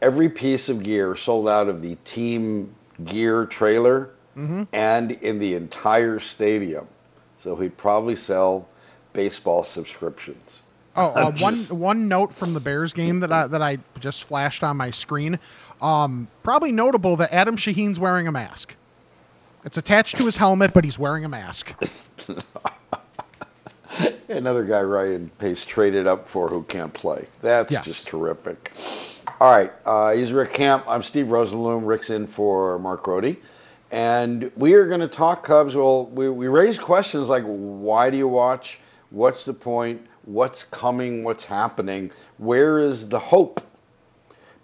[0.00, 4.62] every piece of gear sold out of the team gear trailer Mm-hmm.
[4.72, 6.86] and in the entire stadium.
[7.38, 8.68] So he'd probably sell
[9.12, 10.60] baseball subscriptions.
[10.94, 14.62] Oh, uh, one one note from the Bears game that I that I just flashed
[14.62, 15.40] on my screen.
[15.82, 18.76] Um, probably notable that Adam Shaheen's wearing a mask.
[19.64, 21.74] It's attached to his helmet, but he's wearing a mask.
[24.28, 27.26] Another guy Ryan Pace traded up for who can't play.
[27.42, 27.84] That's Yes.
[27.84, 28.70] just terrific.
[29.40, 30.82] All right, uh, he's Rick Camp.
[30.88, 31.86] I'm Steve Rosenbloom.
[31.86, 33.36] Rick's in for Mark Grote.
[33.92, 35.76] And we are going to talk Cubs.
[35.76, 38.80] Well, we, we raised questions like why do you watch?
[39.10, 40.04] What's the point?
[40.24, 41.22] What's coming?
[41.22, 42.10] What's happening?
[42.38, 43.60] Where is the hope?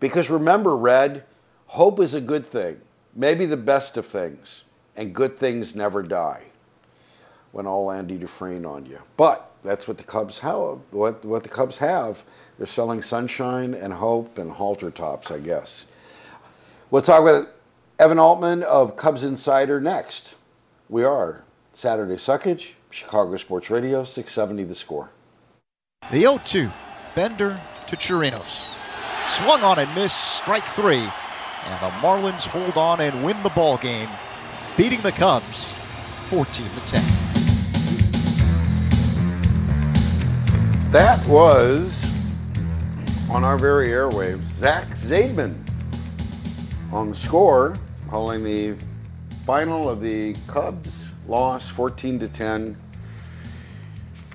[0.00, 1.22] Because remember, Red,
[1.66, 2.80] hope is a good thing,
[3.14, 4.64] maybe the best of things,
[4.96, 6.42] and good things never die
[7.52, 8.98] when all Andy Dufresne on you.
[9.16, 10.80] But that's what the Cubs have.
[10.90, 12.20] What what the Cubs have.
[12.58, 15.86] They're selling sunshine and hope and halter tops, I guess.
[16.90, 17.48] We'll talk with
[17.98, 20.36] Evan Altman of Cubs Insider next.
[20.88, 25.10] We are Saturday Suckage, Chicago Sports Radio, 670 The Score.
[26.12, 26.70] The 0 2.
[27.16, 28.62] Bender to Chirinos.
[29.24, 30.98] Swung on and missed, strike three.
[30.98, 34.08] And the Marlins hold on and win the ball game,
[34.76, 35.72] beating the Cubs
[36.28, 37.02] 14 to 10.
[40.92, 42.03] That was
[43.30, 45.56] on our very airwaves, Zach Zaidman
[46.92, 47.74] on the score,
[48.08, 48.76] calling the
[49.44, 52.76] final of the Cubs loss 14 to 10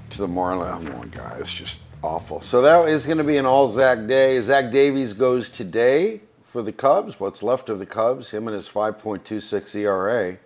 [0.10, 0.92] to the Marlins.
[0.92, 2.42] Oh my it's just awful.
[2.42, 4.40] So that is going to be an all Zach day.
[4.40, 7.20] Zach Davies goes today for the Cubs.
[7.20, 8.32] What's left of the Cubs?
[8.32, 10.38] Him and his 5.26 ERA.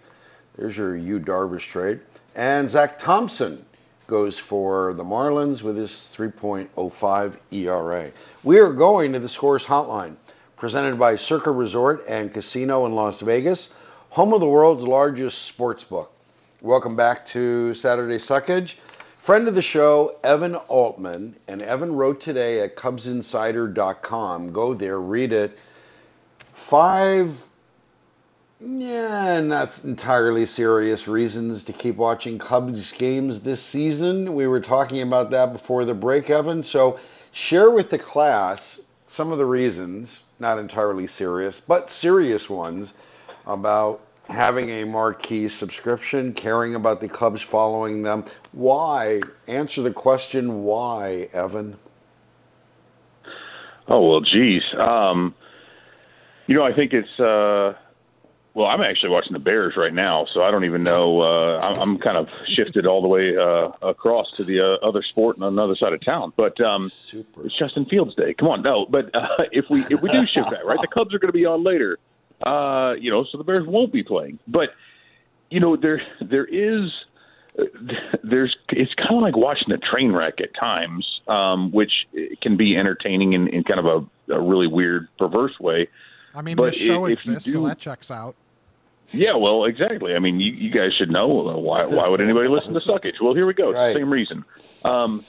[0.58, 2.01] There's your Yu Darvish trade.
[2.36, 3.65] And Zach Thompson
[4.08, 8.12] goes for the Marlins with his 3.05 ERA.
[8.44, 10.16] We are going to the Scores Hotline,
[10.58, 13.74] presented by Circa Resort and Casino in Las Vegas,
[14.10, 16.12] home of the world's largest sports book.
[16.62, 18.76] Welcome back to Saturday Suckage.
[19.22, 24.52] Friend of the show, Evan Altman, and Evan wrote today at CubsInsider.com.
[24.52, 25.58] Go there, read it.
[26.54, 27.42] Five
[28.65, 34.36] yeah, not entirely serious reasons to keep watching Cubs games this season.
[34.36, 36.63] We were talking about that before the break, Evan.
[36.63, 36.97] So
[37.34, 42.93] share with the class some of the reasons, not entirely serious, but serious ones,
[43.45, 43.99] about
[44.30, 48.23] having a marquee subscription, caring about the Cubs following them.
[48.54, 49.19] Why?
[49.45, 51.76] Answer the question why, Evan.
[53.89, 54.63] Oh well, geez.
[54.80, 55.36] Um,
[56.47, 57.19] you know, I think it's.
[57.19, 57.73] Uh,
[58.54, 61.20] well, I'm actually watching the Bears right now, so I don't even know.
[61.20, 65.02] Uh, I'm, I'm kind of shifted all the way uh, across to the uh, other
[65.02, 66.34] sport on another side of town.
[66.36, 68.36] But um, it's Justin Fields Day.
[68.36, 68.86] Come on, no.
[68.88, 71.38] But uh, if we if we do shift that, right, the Cubs are going to
[71.38, 71.98] be on later.
[72.46, 74.38] Uh, you know, so the Bears won't be playing.
[74.48, 74.70] But
[75.50, 76.92] you know, there there is
[77.58, 77.63] uh,
[78.24, 81.92] there's it's kind of like watching a train wreck at times, um, which
[82.44, 83.86] can be entertaining in, in kind of
[84.30, 85.88] a, a really weird, perverse way.
[86.34, 88.36] I mean, But this show if exists, so do- that checks out.
[89.12, 90.15] Yeah, well, exactly.
[90.15, 91.86] I mean, you, you guys should know uh, why.
[91.86, 93.22] Why would anybody listen to Suckage?
[93.22, 93.69] Well, here we go.
[93.69, 94.46] It's the same reason.
[94.84, 95.24] Um,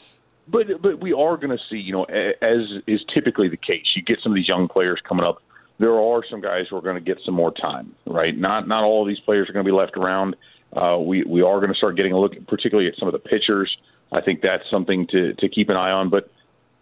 [0.49, 3.85] but but we are going to see, you know, a- as is typically the case,
[3.97, 5.43] you get some of these young players coming up.
[5.79, 8.37] There are some guys who are going to get some more time, right?
[8.37, 10.37] Not not all of these players are going to be left around.
[10.73, 13.19] Uh, we we are going to start getting a look, particularly at some of the
[13.19, 13.77] pitchers.
[14.13, 16.11] I think that's something to to keep an eye on.
[16.11, 16.31] But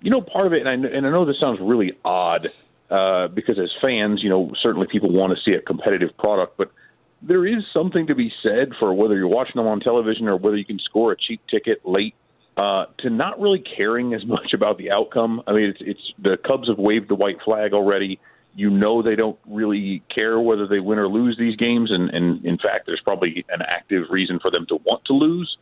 [0.03, 2.53] you know, part of it, and I, and I know this sounds really odd
[2.93, 6.71] uh, because as fans, you know, certainly people want to see a competitive product, but
[7.23, 10.57] there is something to be said for whether you're watching them on television or whether
[10.57, 12.15] you can score a cheap ticket late
[12.59, 15.41] uh, to not really caring as much about the outcome.
[15.47, 18.21] I mean, it's, it's the Cubs have waved the white flag already.
[18.55, 22.45] You know they don't really care whether they win or lose these games, and, and
[22.45, 25.57] in fact, there's probably an active reason for them to want to lose.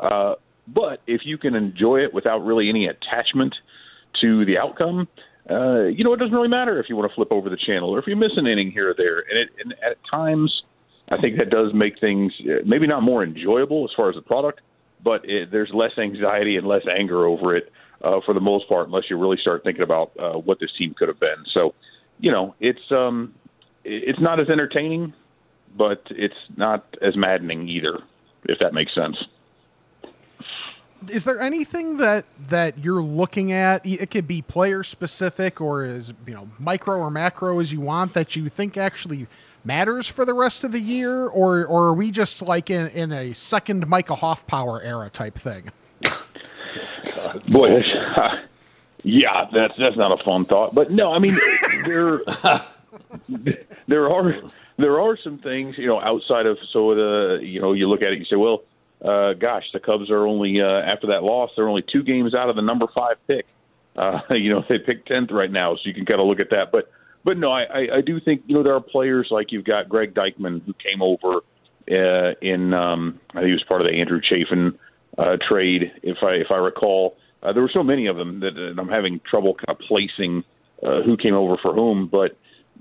[0.00, 0.34] Uh,
[0.66, 3.54] but if you can enjoy it without really any attachment
[4.20, 5.06] to the outcome,
[5.50, 7.90] uh, you know, it doesn't really matter if you want to flip over the channel
[7.90, 9.18] or if you miss an inning here or there.
[9.18, 10.62] And, it, and at times,
[11.10, 14.22] I think that does make things uh, maybe not more enjoyable as far as the
[14.22, 14.60] product,
[15.02, 17.72] but it, there's less anxiety and less anger over it
[18.02, 20.94] uh, for the most part, unless you really start thinking about uh, what this team
[20.96, 21.44] could have been.
[21.56, 21.74] So,
[22.18, 23.34] you know, it's um,
[23.84, 25.12] it's not as entertaining,
[25.76, 27.98] but it's not as maddening either,
[28.44, 29.16] if that makes sense.
[31.10, 33.84] Is there anything that that you're looking at?
[33.84, 38.14] It could be player specific or as you know micro or macro as you want
[38.14, 39.26] that you think actually
[39.64, 43.12] matters for the rest of the year, or or are we just like in in
[43.12, 45.70] a second Micah Hoffpauir era type thing?
[47.48, 47.82] Boy,
[49.02, 50.74] yeah, that's that's not a fun thought.
[50.74, 51.38] But no, I mean
[51.84, 52.20] there
[53.86, 54.34] there are
[54.78, 58.12] there are some things you know outside of so the you know you look at
[58.12, 58.62] it you say well
[59.04, 62.48] uh, gosh the Cubs are only uh, after that loss they're only two games out
[62.48, 63.46] of the number five pick.
[63.96, 66.50] Uh, you know they picked tenth right now, so you can kind of look at
[66.50, 66.70] that.
[66.72, 66.90] But
[67.24, 69.88] but no, I, I, I do think you know there are players like you've got
[69.88, 71.40] Greg Deichmann who came over
[71.90, 74.78] uh, in um, I think he was part of the Andrew Chafin
[75.18, 77.16] uh, trade if I if I recall.
[77.42, 80.44] Uh, there were so many of them that, that I'm having trouble kind of placing
[80.82, 82.36] uh, who came over for whom, but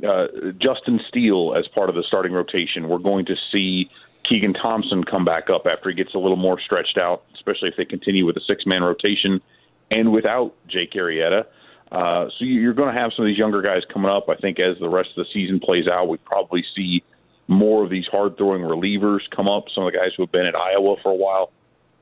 [0.08, 0.28] uh,
[0.60, 2.88] Justin Steele as part of the starting rotation.
[2.88, 3.90] We're going to see
[4.32, 7.76] Keegan Thompson come back up after he gets a little more stretched out, especially if
[7.76, 9.42] they continue with a six man rotation
[9.90, 11.46] and without Jake Arrieta.
[11.92, 14.30] Uh, so you're going to have some of these younger guys coming up.
[14.30, 17.04] I think as the rest of the season plays out, we probably see
[17.50, 19.66] more of these hard throwing relievers come up.
[19.76, 21.52] Some of the guys who have been at Iowa for a while,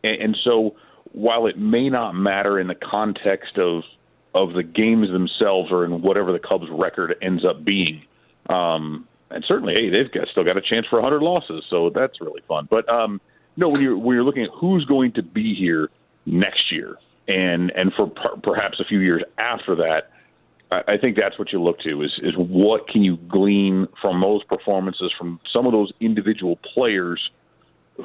[0.04, 0.76] and, and so
[1.12, 3.82] while it may not matter in the context of
[4.36, 8.06] of the games themselves or in whatever the Cubs' record ends up being.
[8.48, 12.20] Um, and certainly, hey, they've got, still got a chance for 100 losses, so that's
[12.22, 12.68] really fun.
[12.70, 13.22] But um,
[13.56, 15.90] no, when you're when you're looking at who's going to be here
[16.26, 20.12] next year, and and for per- perhaps a few years after that,
[20.72, 24.22] I, I think that's what you look to is is what can you glean from
[24.22, 27.22] those performances from some of those individual players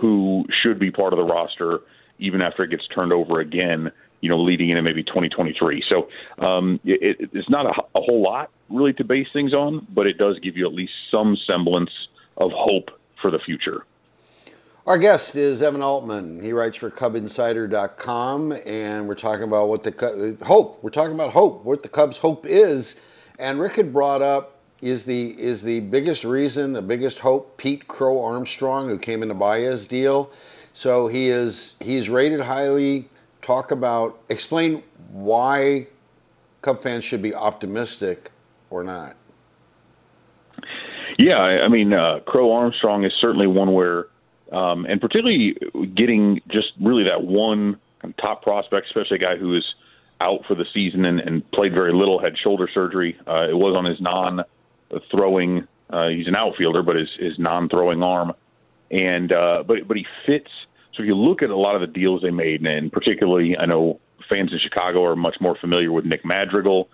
[0.01, 1.81] who should be part of the roster
[2.19, 3.91] even after it gets turned over again
[4.25, 5.85] you know, leading into maybe 2023.
[5.87, 6.09] So
[6.39, 10.17] um, it, it's not a, a whole lot really to base things on, but it
[10.17, 11.91] does give you at least some semblance
[12.39, 13.85] of hope for the future.
[14.87, 16.43] Our guest is Evan Altman.
[16.43, 20.83] He writes for CubInsider.com, and we're talking about what the hope.
[20.83, 22.97] We're talking about hope, what the Cubs' hope is.
[23.39, 27.89] And Rick had brought up is the is the biggest reason, the biggest hope, Pete
[27.89, 30.31] Crow Armstrong, who came into Baez deal.
[30.73, 33.09] So he is he's rated highly
[33.45, 34.83] talk about, explain
[35.13, 35.87] why
[36.63, 38.31] Cub fans should be optimistic
[38.71, 39.17] or not.
[41.19, 44.07] Yeah, I mean, uh, Crow Armstrong is certainly one where,
[44.51, 45.57] um, and particularly
[45.95, 47.79] getting just really that one
[48.21, 49.65] top prospect, especially a guy who is
[50.21, 53.17] out for the season and, and played very little, had shoulder surgery.
[53.27, 55.69] Uh, it was on his non-throwing.
[55.91, 58.33] Uh, he's an outfielder, but his, his non-throwing arm,
[58.91, 60.51] and uh, but but he fits
[60.97, 63.67] so if you look at a lot of the deals they made, and particularly, I
[63.67, 64.01] know
[64.33, 66.89] fans in Chicago are much more familiar with Nick Madrigal,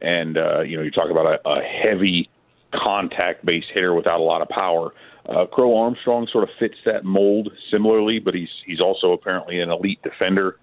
[0.00, 2.28] and uh, you know you talk about a, a heavy
[2.74, 4.92] contact-based hitter without a lot of power.
[5.28, 9.70] Uh, Crow Armstrong sort of fits that mold similarly, but he's he's also apparently an
[9.70, 10.58] elite defender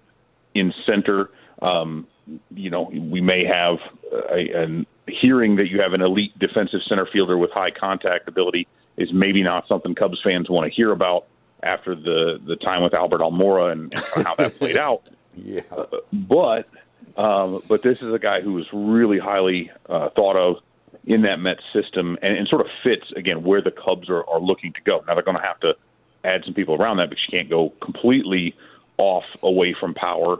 [0.54, 1.30] in center.
[1.60, 2.06] Um,
[2.50, 3.76] you know, we may have
[4.12, 4.86] a, a
[5.20, 8.66] hearing that you have an elite defensive center fielder with high contact ability
[8.96, 11.26] is maybe not something Cubs fans want to hear about
[11.64, 15.02] after the the time with Albert Almora and, and how that played out.
[15.34, 15.62] Yeah.
[15.70, 16.68] Uh, but
[17.16, 20.62] um, but this is a guy who was really highly uh, thought of
[21.06, 24.40] in that Mets system and, and sort of fits again where the Cubs are, are
[24.40, 25.02] looking to go.
[25.06, 25.76] Now they're going to have to
[26.24, 28.54] add some people around that, but you can't go completely
[28.96, 30.38] off away from power.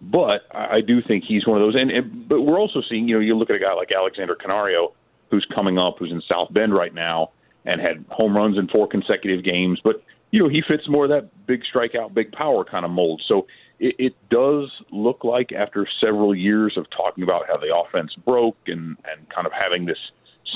[0.00, 1.80] But I, I do think he's one of those.
[1.80, 4.34] And, and but we're also seeing, you know, you look at a guy like Alexander
[4.34, 4.92] Canario,
[5.30, 7.32] who's coming up, who's in South Bend right now,
[7.64, 9.80] and had home runs in four consecutive games.
[9.82, 13.22] But you know, he fits more of that big strikeout, big power kind of mold.
[13.28, 13.46] So
[13.78, 18.58] it, it does look like after several years of talking about how the offense broke
[18.66, 19.98] and, and kind of having this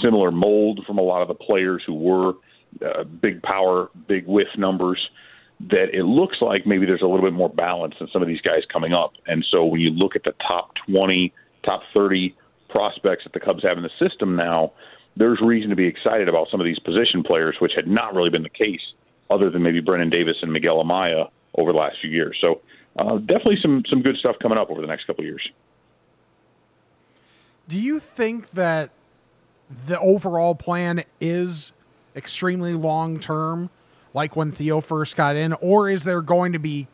[0.02, 2.34] similar mold from a lot of the players who were
[2.84, 4.98] uh, big power, big whiff numbers,
[5.70, 8.40] that it looks like maybe there's a little bit more balance in some of these
[8.40, 9.12] guys coming up.
[9.26, 11.32] And so when you look at the top 20,
[11.66, 12.34] top 30
[12.68, 14.72] prospects that the Cubs have in the system now,
[15.14, 18.30] there's reason to be excited about some of these position players, which had not really
[18.30, 18.80] been the case
[19.32, 22.38] other than maybe Brennen Davis and Miguel Amaya over the last few years.
[22.44, 22.60] So
[22.96, 25.48] uh, definitely some some good stuff coming up over the next couple of years.
[27.68, 28.90] Do you think that
[29.86, 31.72] the overall plan is
[32.16, 33.70] extremely long term,
[34.12, 36.86] like when Theo first got in, or is there going to be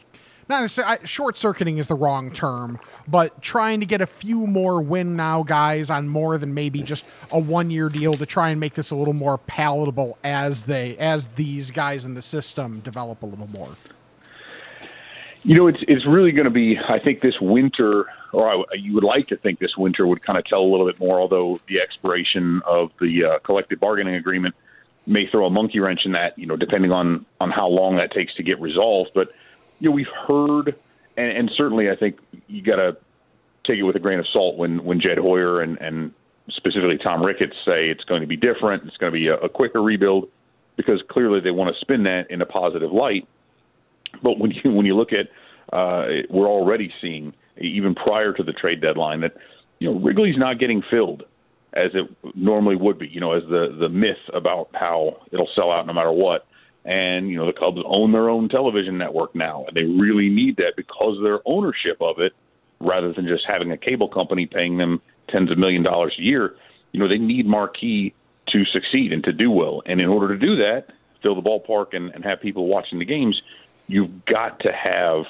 [0.49, 4.81] not necessarily short circuiting is the wrong term, but trying to get a few more
[4.81, 8.59] win now guys on more than maybe just a one year deal to try and
[8.59, 13.23] make this a little more palatable as they as these guys in the system develop
[13.23, 13.69] a little more.
[15.45, 16.79] You know, it's it's really going to be.
[16.79, 20.39] I think this winter or I, you would like to think this winter would kind
[20.39, 21.21] of tell a little bit more.
[21.21, 24.55] Although the expiration of the uh, collective bargaining agreement
[25.07, 28.13] may throw a monkey wrench in that, you know, depending on on how long that
[28.13, 29.11] takes to get resolved.
[29.15, 29.33] But
[29.79, 30.77] you know, we've heard,
[31.17, 32.97] and, and certainly I think you got to
[33.69, 36.13] take it with a grain of salt when when Jed Hoyer and and
[36.51, 39.49] specifically Tom Ricketts say it's going to be different, it's going to be a, a
[39.49, 40.29] quicker rebuild,
[40.77, 43.29] because clearly they want to spin that in a positive light.
[44.23, 45.29] But when you when you look at,
[45.77, 49.35] uh, we're already seeing even prior to the trade deadline that
[49.79, 51.25] you know Wrigley's not getting filled
[51.75, 53.09] as it normally would be.
[53.09, 56.47] You know, as the the myth about how it'll sell out no matter what.
[56.89, 60.57] And you know the Cubs own their own television network now, and they really need
[60.57, 62.33] that because of their ownership of it,
[62.81, 66.57] rather than just having a cable company paying them tens of million dollars a year.
[66.93, 68.15] You know they need marquee
[68.53, 69.83] to succeed and to do well.
[69.85, 70.87] And in order to do that,
[71.23, 73.39] fill the ballpark and, and have people watching the games,
[73.87, 75.25] you've got to have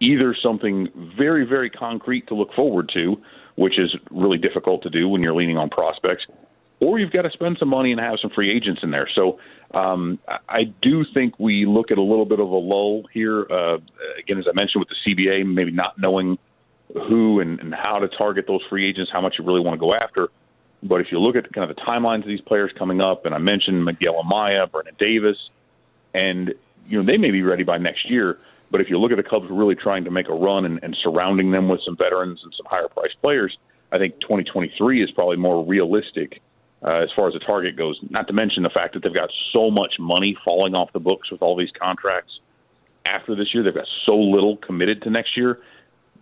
[0.00, 3.16] either something very, very concrete to look forward to,
[3.56, 6.24] which is really difficult to do when you're leaning on prospects,
[6.84, 9.08] or you've got to spend some money and have some free agents in there.
[9.16, 9.38] So
[9.72, 10.18] um,
[10.48, 13.46] I do think we look at a little bit of a lull here.
[13.50, 13.78] Uh,
[14.18, 16.38] again, as I mentioned with the CBA, maybe not knowing
[17.08, 19.80] who and, and how to target those free agents, how much you really want to
[19.80, 20.28] go after.
[20.82, 23.34] But if you look at kind of the timelines of these players coming up, and
[23.34, 25.38] I mentioned Miguel Amaya, Brennen Davis,
[26.12, 26.52] and
[26.86, 28.38] you know they may be ready by next year.
[28.70, 30.96] But if you look at the Cubs really trying to make a run and, and
[31.02, 33.56] surrounding them with some veterans and some higher priced players,
[33.92, 36.42] I think 2023 is probably more realistic
[36.84, 37.98] uh, as far as the target goes.
[38.10, 41.30] Not to mention the fact that they've got so much money falling off the books
[41.30, 42.32] with all these contracts
[43.06, 43.62] after this year.
[43.62, 45.60] They've got so little committed to next year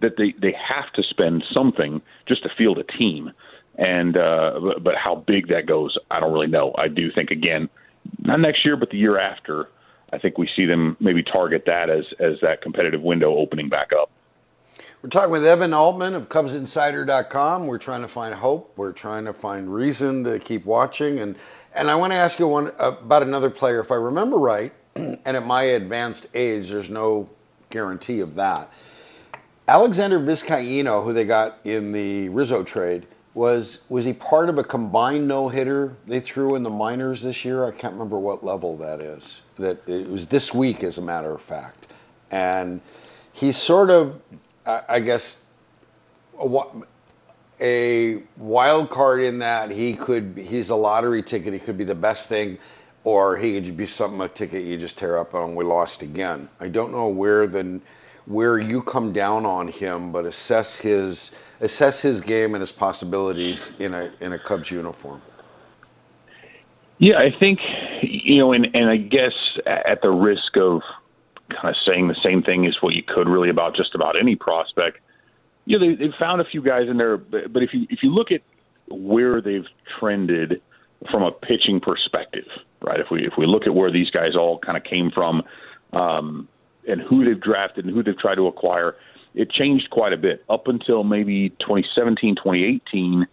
[0.00, 3.32] that they, they have to spend something just to field a team.
[3.76, 6.74] And uh, but, but how big that goes, I don't really know.
[6.78, 7.68] I do think again,
[8.18, 9.68] not next year, but the year after.
[10.14, 13.92] I think we see them maybe target that as as that competitive window opening back
[13.98, 14.10] up.
[15.02, 17.66] We're talking with Evan Altman of CubsInsider.com.
[17.66, 18.72] We're trying to find hope.
[18.76, 21.18] We're trying to find reason to keep watching.
[21.18, 21.34] And
[21.74, 23.80] and I want to ask you one about another player.
[23.80, 27.28] If I remember right, and at my advanced age, there's no
[27.70, 28.70] guarantee of that.
[29.66, 34.62] Alexander Vizcaino, who they got in the Rizzo trade, was was he part of a
[34.62, 37.66] combined no hitter they threw in the minors this year?
[37.66, 39.40] I can't remember what level that is.
[39.56, 41.88] That it was this week, as a matter of fact,
[42.30, 42.80] and
[43.32, 44.20] he's sort of,
[44.66, 45.42] I guess,
[46.40, 46.64] a,
[47.60, 51.52] a wild card in that he could he's a lottery ticket.
[51.52, 52.58] He could be the best thing,
[53.04, 56.48] or he could be something a ticket you just tear up and we lost again.
[56.60, 57.80] I don't know where the
[58.26, 63.72] where you come down on him, but assess his assess his game and his possibilities
[63.80, 65.20] in a in a Cubs uniform.
[66.98, 67.58] Yeah, I think
[68.02, 69.32] you know, and and I guess
[69.66, 70.82] at the risk of
[71.52, 74.36] kind of saying the same thing as what you could really about just about any
[74.36, 74.98] prospect,
[75.64, 78.02] you know, they, they've found a few guys in there, but, but if you if
[78.02, 78.42] you look at
[78.88, 79.66] where they've
[79.98, 80.60] trended
[81.10, 82.46] from a pitching perspective,
[82.80, 83.00] right?
[83.00, 85.42] If we if we look at where these guys all kind of came from,
[85.92, 86.48] um,
[86.86, 88.96] and who they've drafted and who they've tried to acquire,
[89.34, 90.44] it changed quite a bit.
[90.48, 93.26] Up until maybe 2017, 2018,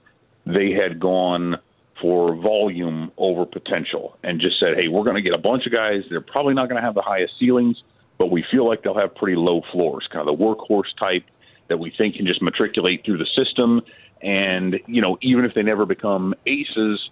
[0.45, 1.57] they had gone
[2.01, 5.73] for volume over potential and just said, hey, we're going to get a bunch of
[5.73, 6.03] guys.
[6.09, 7.83] They're probably not going to have the highest ceilings,
[8.19, 11.23] but we feel like they'll have pretty low floors, kind of the workhorse type
[11.69, 13.81] that we think can just matriculate through the system.
[14.21, 17.09] And, you know, even if they never become aces,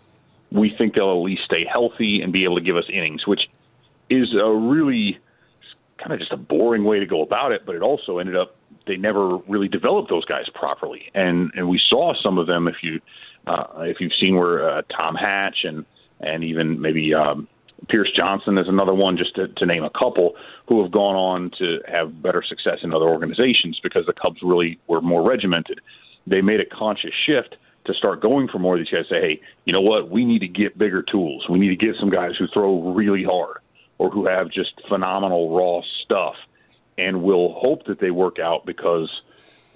[0.51, 3.41] we think they'll at least stay healthy and be able to give us innings, which
[4.09, 5.17] is a really
[5.97, 8.55] kind of just a boring way to go about it, but it also ended up
[8.85, 12.75] they never really developed those guys properly, and and we saw some of them if
[12.81, 13.01] you
[13.45, 15.85] uh, if you've seen where uh, Tom Hatch and
[16.19, 17.47] and even maybe um,
[17.89, 20.35] Pierce Johnson is another one, just to, to name a couple,
[20.67, 24.79] who have gone on to have better success in other organizations because the Cubs really
[24.87, 25.79] were more regimented.
[26.25, 27.55] They made a conscious shift
[27.85, 29.05] to start going for more of these guys.
[29.09, 30.09] Say, hey, you know what?
[30.09, 31.47] We need to get bigger tools.
[31.47, 33.59] We need to get some guys who throw really hard
[33.97, 36.35] or who have just phenomenal raw stuff,
[36.97, 39.09] and we'll hope that they work out because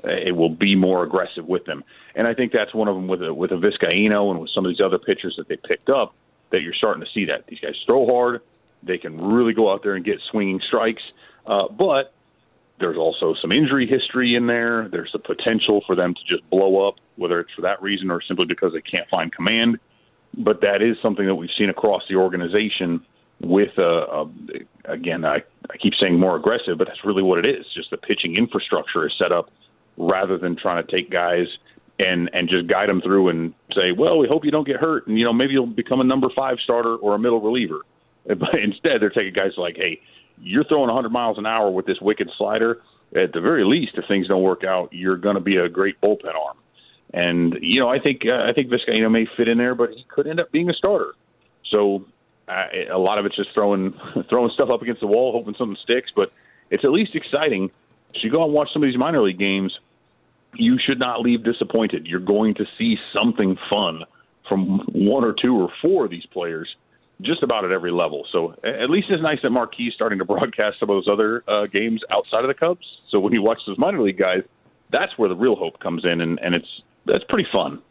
[0.03, 1.83] eh, it will be more aggressive with them.
[2.15, 4.65] And I think that's one of them with a, with a Vizcaino and with some
[4.65, 6.13] of these other pitchers that they picked up
[6.51, 8.41] that you're starting to see that these guys throw hard,
[8.83, 11.03] they can really go out there and get swinging strikes,
[11.45, 12.13] uh, but
[12.79, 14.89] there's also some injury history in there.
[14.89, 18.21] There's the potential for them to just blow up, whether it's for that reason or
[18.27, 19.79] simply because they can't find command.
[20.35, 23.05] But that is something that we've seen across the organization
[23.39, 24.29] with a, a
[24.85, 27.65] again, I, I keep saying more aggressive, but that's really what it is.
[27.75, 29.51] Just the pitching infrastructure is set up
[29.97, 31.47] rather than trying to take guys
[32.01, 35.07] and and just guide them through and say, well, we hope you don't get hurt,
[35.07, 37.81] and you know maybe you'll become a number five starter or a middle reliever.
[38.23, 39.99] But instead, they're taking guys like, hey,
[40.39, 42.81] you're throwing 100 miles an hour with this wicked slider.
[43.15, 45.99] at the very least, if things don't work out, you're going to be a great
[46.01, 46.57] bullpen arm.
[47.13, 48.71] And you know, I think uh, I think
[49.01, 51.13] know may fit in there, but he could end up being a starter.
[51.73, 52.05] So
[52.47, 53.93] uh, a lot of it's just throwing
[54.29, 56.11] throwing stuff up against the wall, hoping something sticks.
[56.15, 56.31] But
[56.69, 57.71] it's at least exciting.
[58.13, 59.77] So you go and watch some of these minor league games.
[60.53, 62.07] You should not leave disappointed.
[62.07, 64.03] You're going to see something fun
[64.47, 66.75] from one or two or four of these players
[67.21, 68.25] just about at every level.
[68.31, 71.67] So at least it's nice that Marquee starting to broadcast some of those other uh,
[71.67, 72.85] games outside of the Cubs.
[73.09, 74.43] So when you watch those minor league guys,
[74.89, 77.81] that's where the real hope comes in, and, and it's that's pretty fun.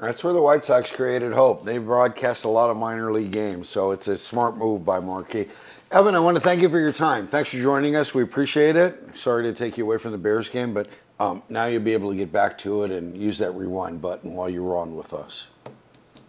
[0.00, 1.64] That's where the White Sox created hope.
[1.64, 5.46] They broadcast a lot of minor league games, so it's a smart move by Marquee.
[5.92, 7.26] Evan, I want to thank you for your time.
[7.26, 8.14] Thanks for joining us.
[8.14, 8.98] We appreciate it.
[9.14, 10.88] Sorry to take you away from the Bears game, but
[11.22, 14.34] um, now you'll be able to get back to it and use that rewind button
[14.34, 15.46] while you're on with us.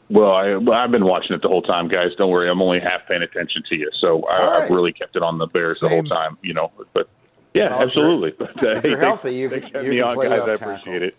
[0.10, 2.14] Well, I, I've been watching it the whole time, guys.
[2.18, 4.64] Don't worry, I'm only half paying attention to you, so I, right.
[4.64, 5.90] I've really kept it on the Bears Same.
[5.90, 6.38] the whole time.
[6.44, 7.10] You know, but
[7.56, 8.32] yeah, well, absolutely.
[8.32, 10.48] But uh, if you're hey, healthy, you, thanks, you, you can on, play guys.
[10.48, 11.18] I appreciate it.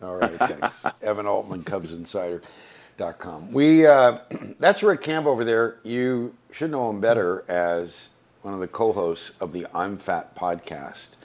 [0.00, 0.86] All right, thanks.
[1.02, 3.52] Evan Altman, Cubs CubsInsider.com.
[3.52, 4.20] We uh,
[4.58, 5.76] that's Rick Camp over there.
[5.82, 8.08] You should know him better as
[8.40, 11.16] one of the co-hosts of the I'm Fat podcast.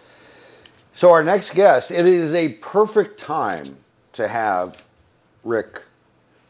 [0.95, 3.65] So our next guest, it is a perfect time
[4.13, 4.81] to have
[5.43, 5.83] Rick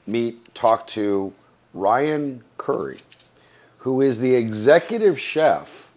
[0.05, 1.33] meet, talk to
[1.73, 2.99] Ryan Curry,
[3.79, 5.89] who is the executive chef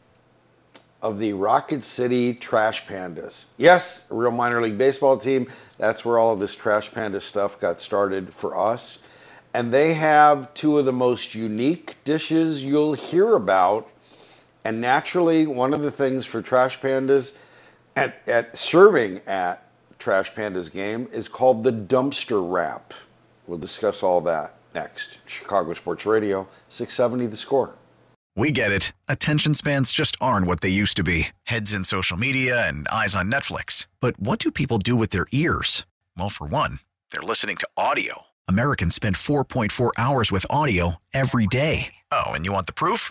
[1.02, 3.44] of the Rocket City Trash Pandas.
[3.58, 5.52] Yes, a real minor league baseball team.
[5.76, 8.98] That's where all of this Trash Panda stuff got started for us.
[9.52, 13.90] And they have two of the most unique dishes you'll hear about.
[14.64, 17.34] And naturally, one of the things for Trash Pandas
[17.98, 19.64] at, at serving at
[19.98, 22.94] Trash Pandas game is called the dumpster wrap.
[23.46, 25.18] We'll discuss all that next.
[25.26, 27.74] Chicago Sports Radio, 670 the score.
[28.36, 28.92] We get it.
[29.08, 33.16] Attention spans just aren't what they used to be heads in social media and eyes
[33.16, 33.88] on Netflix.
[34.00, 35.86] But what do people do with their ears?
[36.16, 36.78] Well, for one,
[37.10, 38.22] they're listening to audio.
[38.46, 41.94] Americans spend 4.4 hours with audio every day.
[42.12, 43.10] Oh, and you want the proof?